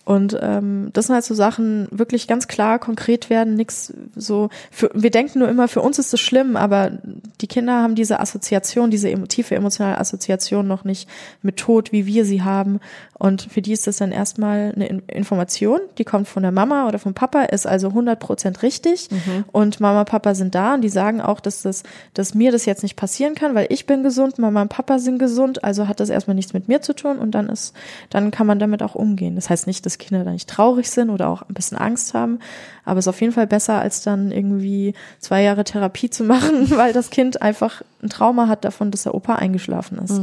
[0.04, 4.90] Und ähm, das sind halt so Sachen, wirklich ganz klar, konkret werden, nix so, für,
[4.94, 6.98] wir denken nur immer, für uns ist das schlimm, aber
[7.40, 11.08] die Kinder haben diese Assoziation, diese tiefe emotionale Assoziation noch nicht
[11.42, 12.80] mit Tod, wie wir sie haben.
[13.16, 16.88] Und für die ist das dann erstmal eine In Information, die kommt von der Mama
[16.88, 19.08] oder vom Papa, ist also 100 Prozent richtig.
[19.52, 21.84] Und Mama, Papa sind da und die sagen auch, dass das,
[22.14, 25.18] dass mir das jetzt nicht passieren kann, weil ich bin gesund, Mama und Papa sind
[25.18, 27.74] gesund, also hat das erstmal nichts mit mir zu tun und dann ist,
[28.10, 29.36] dann kann man damit auch umgehen.
[29.36, 32.38] Das heißt nicht, dass Kinder da nicht traurig sind oder auch ein bisschen Angst haben,
[32.84, 36.70] aber es ist auf jeden Fall besser, als dann irgendwie zwei Jahre Therapie zu machen,
[36.70, 40.20] weil das Kind einfach ein Trauma hat davon, dass der Opa eingeschlafen ist.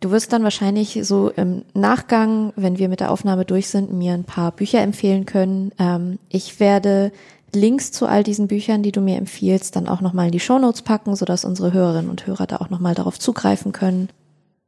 [0.00, 4.12] Du wirst dann wahrscheinlich so im Nachgang, wenn wir mit der Aufnahme durch sind, mir
[4.12, 5.72] ein paar Bücher empfehlen können.
[5.78, 7.12] Ähm, ich werde
[7.54, 10.82] Links zu all diesen Büchern, die du mir empfiehlst, dann auch nochmal in die Shownotes
[10.82, 14.08] packen, sodass unsere Hörerinnen und Hörer da auch nochmal darauf zugreifen können.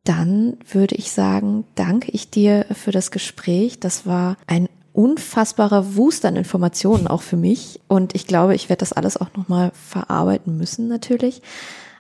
[0.08, 3.78] Dann würde ich sagen, danke ich dir für das Gespräch.
[3.78, 7.78] Das war ein unfassbarer Wust an Informationen auch für mich.
[7.88, 11.42] Und ich glaube, ich werde das alles auch nochmal verarbeiten müssen natürlich.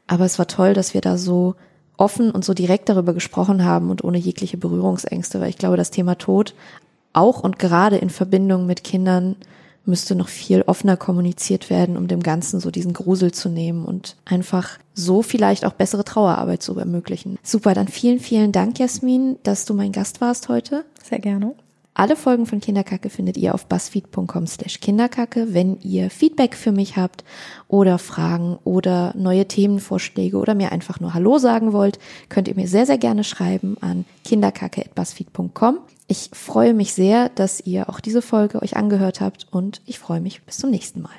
[0.06, 1.54] Aber es war toll, dass wir da so
[1.98, 5.90] offen und so direkt darüber gesprochen haben und ohne jegliche Berührungsängste, weil ich glaube, das
[5.90, 6.54] Thema Tod
[7.12, 9.36] auch und gerade in Verbindung mit Kindern
[9.88, 14.16] müsste noch viel offener kommuniziert werden, um dem Ganzen so diesen Grusel zu nehmen und
[14.24, 17.38] einfach so vielleicht auch bessere Trauerarbeit zu ermöglichen.
[17.42, 20.84] Super, dann vielen, vielen Dank, Jasmin, dass du mein Gast warst heute.
[21.02, 21.54] Sehr gerne.
[21.98, 25.52] Alle Folgen von Kinderkacke findet ihr auf buzzfeed.com slash Kinderkacke.
[25.52, 27.24] Wenn ihr Feedback für mich habt
[27.66, 32.68] oder Fragen oder neue Themenvorschläge oder mir einfach nur Hallo sagen wollt, könnt ihr mir
[32.68, 35.78] sehr, sehr gerne schreiben an kinderkacke.buzzfeed.com.
[36.10, 40.22] Ich freue mich sehr, dass ihr auch diese Folge euch angehört habt und ich freue
[40.22, 41.12] mich bis zum nächsten Mal.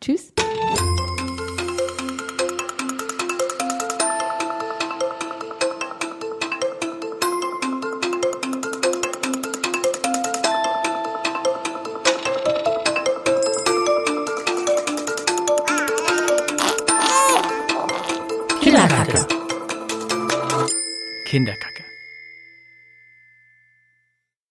[0.00, 0.32] Tschüss.
[18.60, 19.26] Kinderkacke.
[21.24, 21.65] Kinderkacke.